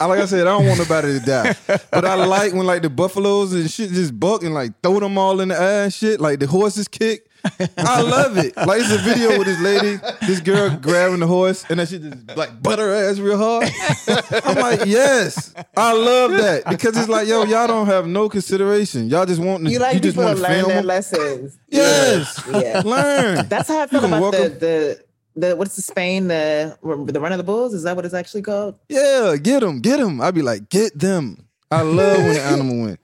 [0.00, 1.56] like I said, I don't want nobody to die,
[1.90, 5.16] but I like when like the buffaloes and shit just buck and like throw them
[5.18, 7.28] all in the air and shit, like the horses kick.
[7.78, 8.56] I love it.
[8.56, 11.98] Like it's a video with this lady, this girl grabbing the horse, and then she
[11.98, 13.70] just like butter her ass real hard.
[14.44, 19.08] I'm like, yes, I love that because it's like, yo, y'all don't have no consideration.
[19.08, 20.86] Y'all just want to, You like you just want to learn film their them.
[20.86, 21.58] lessons.
[21.68, 22.82] Yes, Yeah.
[22.84, 23.48] learn.
[23.48, 25.04] That's how I feel about the, the
[25.48, 27.74] the what's the Spain the the run of the bulls?
[27.74, 28.76] Is that what it's actually called?
[28.88, 30.20] Yeah, get them, get them.
[30.20, 31.46] I'd be like, get them.
[31.70, 32.98] I love when the animal win.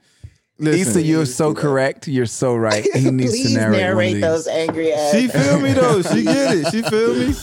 [0.61, 2.07] Listen, Issa, you're so correct.
[2.07, 2.85] You're so right.
[2.93, 4.45] He needs Please to narrate, narrate, one of these.
[4.45, 5.11] those angry ass.
[5.11, 6.01] she feel me though.
[6.03, 6.67] She get it.
[6.71, 7.27] She feel me.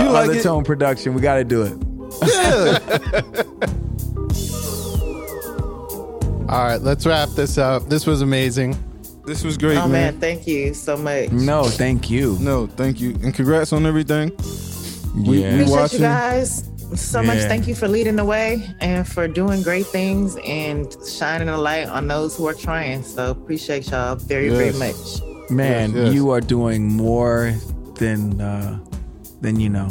[0.00, 0.42] You Uh, like other it?
[0.42, 1.14] tone production.
[1.14, 1.72] We got to do it.
[2.26, 3.60] Yeah.
[6.48, 7.88] All right, let's wrap this up.
[7.88, 8.76] This was amazing.
[9.24, 10.14] This was great, oh man.
[10.14, 11.30] man, thank you so much.
[11.30, 12.36] No, thank you.
[12.40, 14.32] No, thank you, and congrats on everything.
[15.14, 15.54] We, Yeah.
[15.54, 16.00] we Appreciate watching.
[16.00, 16.64] you guys
[16.96, 17.38] so much.
[17.40, 21.88] Thank you for leading the way and for doing great things and shining a light
[21.88, 23.02] on those who are trying.
[23.02, 25.20] So appreciate y'all very, very much.
[25.50, 26.14] Man, Yes, yes.
[26.14, 27.52] you are doing more
[27.96, 28.78] than uh
[29.40, 29.88] than you know.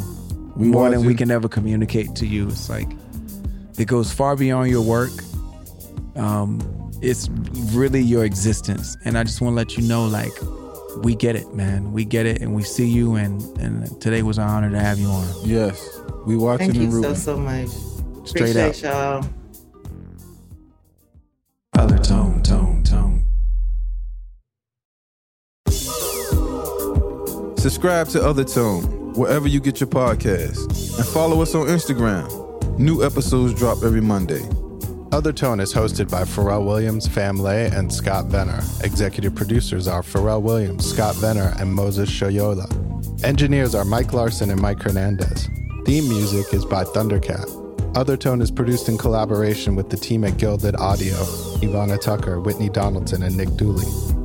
[0.55, 1.07] We more than you.
[1.07, 2.47] we can ever communicate to you.
[2.47, 2.87] It's like
[3.77, 5.11] it goes far beyond your work.
[6.15, 6.59] Um
[7.01, 7.29] it's
[7.73, 8.97] really your existence.
[9.05, 10.33] And I just want to let you know like
[11.03, 11.91] we get it, man.
[11.93, 14.97] We get it and we see you and and today was an honor to have
[14.99, 15.27] you on.
[15.45, 15.98] Yes,
[16.29, 17.69] we watching Thank and you so, so much.
[18.23, 19.23] Straight Appreciate up.
[19.23, 19.29] y'all.
[21.73, 23.25] Other tone, tone, tone.
[27.57, 32.29] Subscribe to Other Tone wherever you get your podcasts, and follow us on Instagram.
[32.77, 34.47] New episodes drop every Monday.
[35.11, 38.61] Other Tone is hosted by Pharrell Williams, Fam Lay, and Scott Vener.
[38.83, 42.71] Executive producers are Pharrell Williams, Scott Vener, and Moses Shoyola.
[43.23, 45.49] Engineers are Mike Larson and Mike Hernandez.
[45.89, 47.97] Theme music is by Thundercat.
[47.97, 51.15] Other Tone is produced in collaboration with the team at Gilded Audio,
[51.63, 54.18] Ivana Tucker, Whitney Donaldson, and Nick Dooley.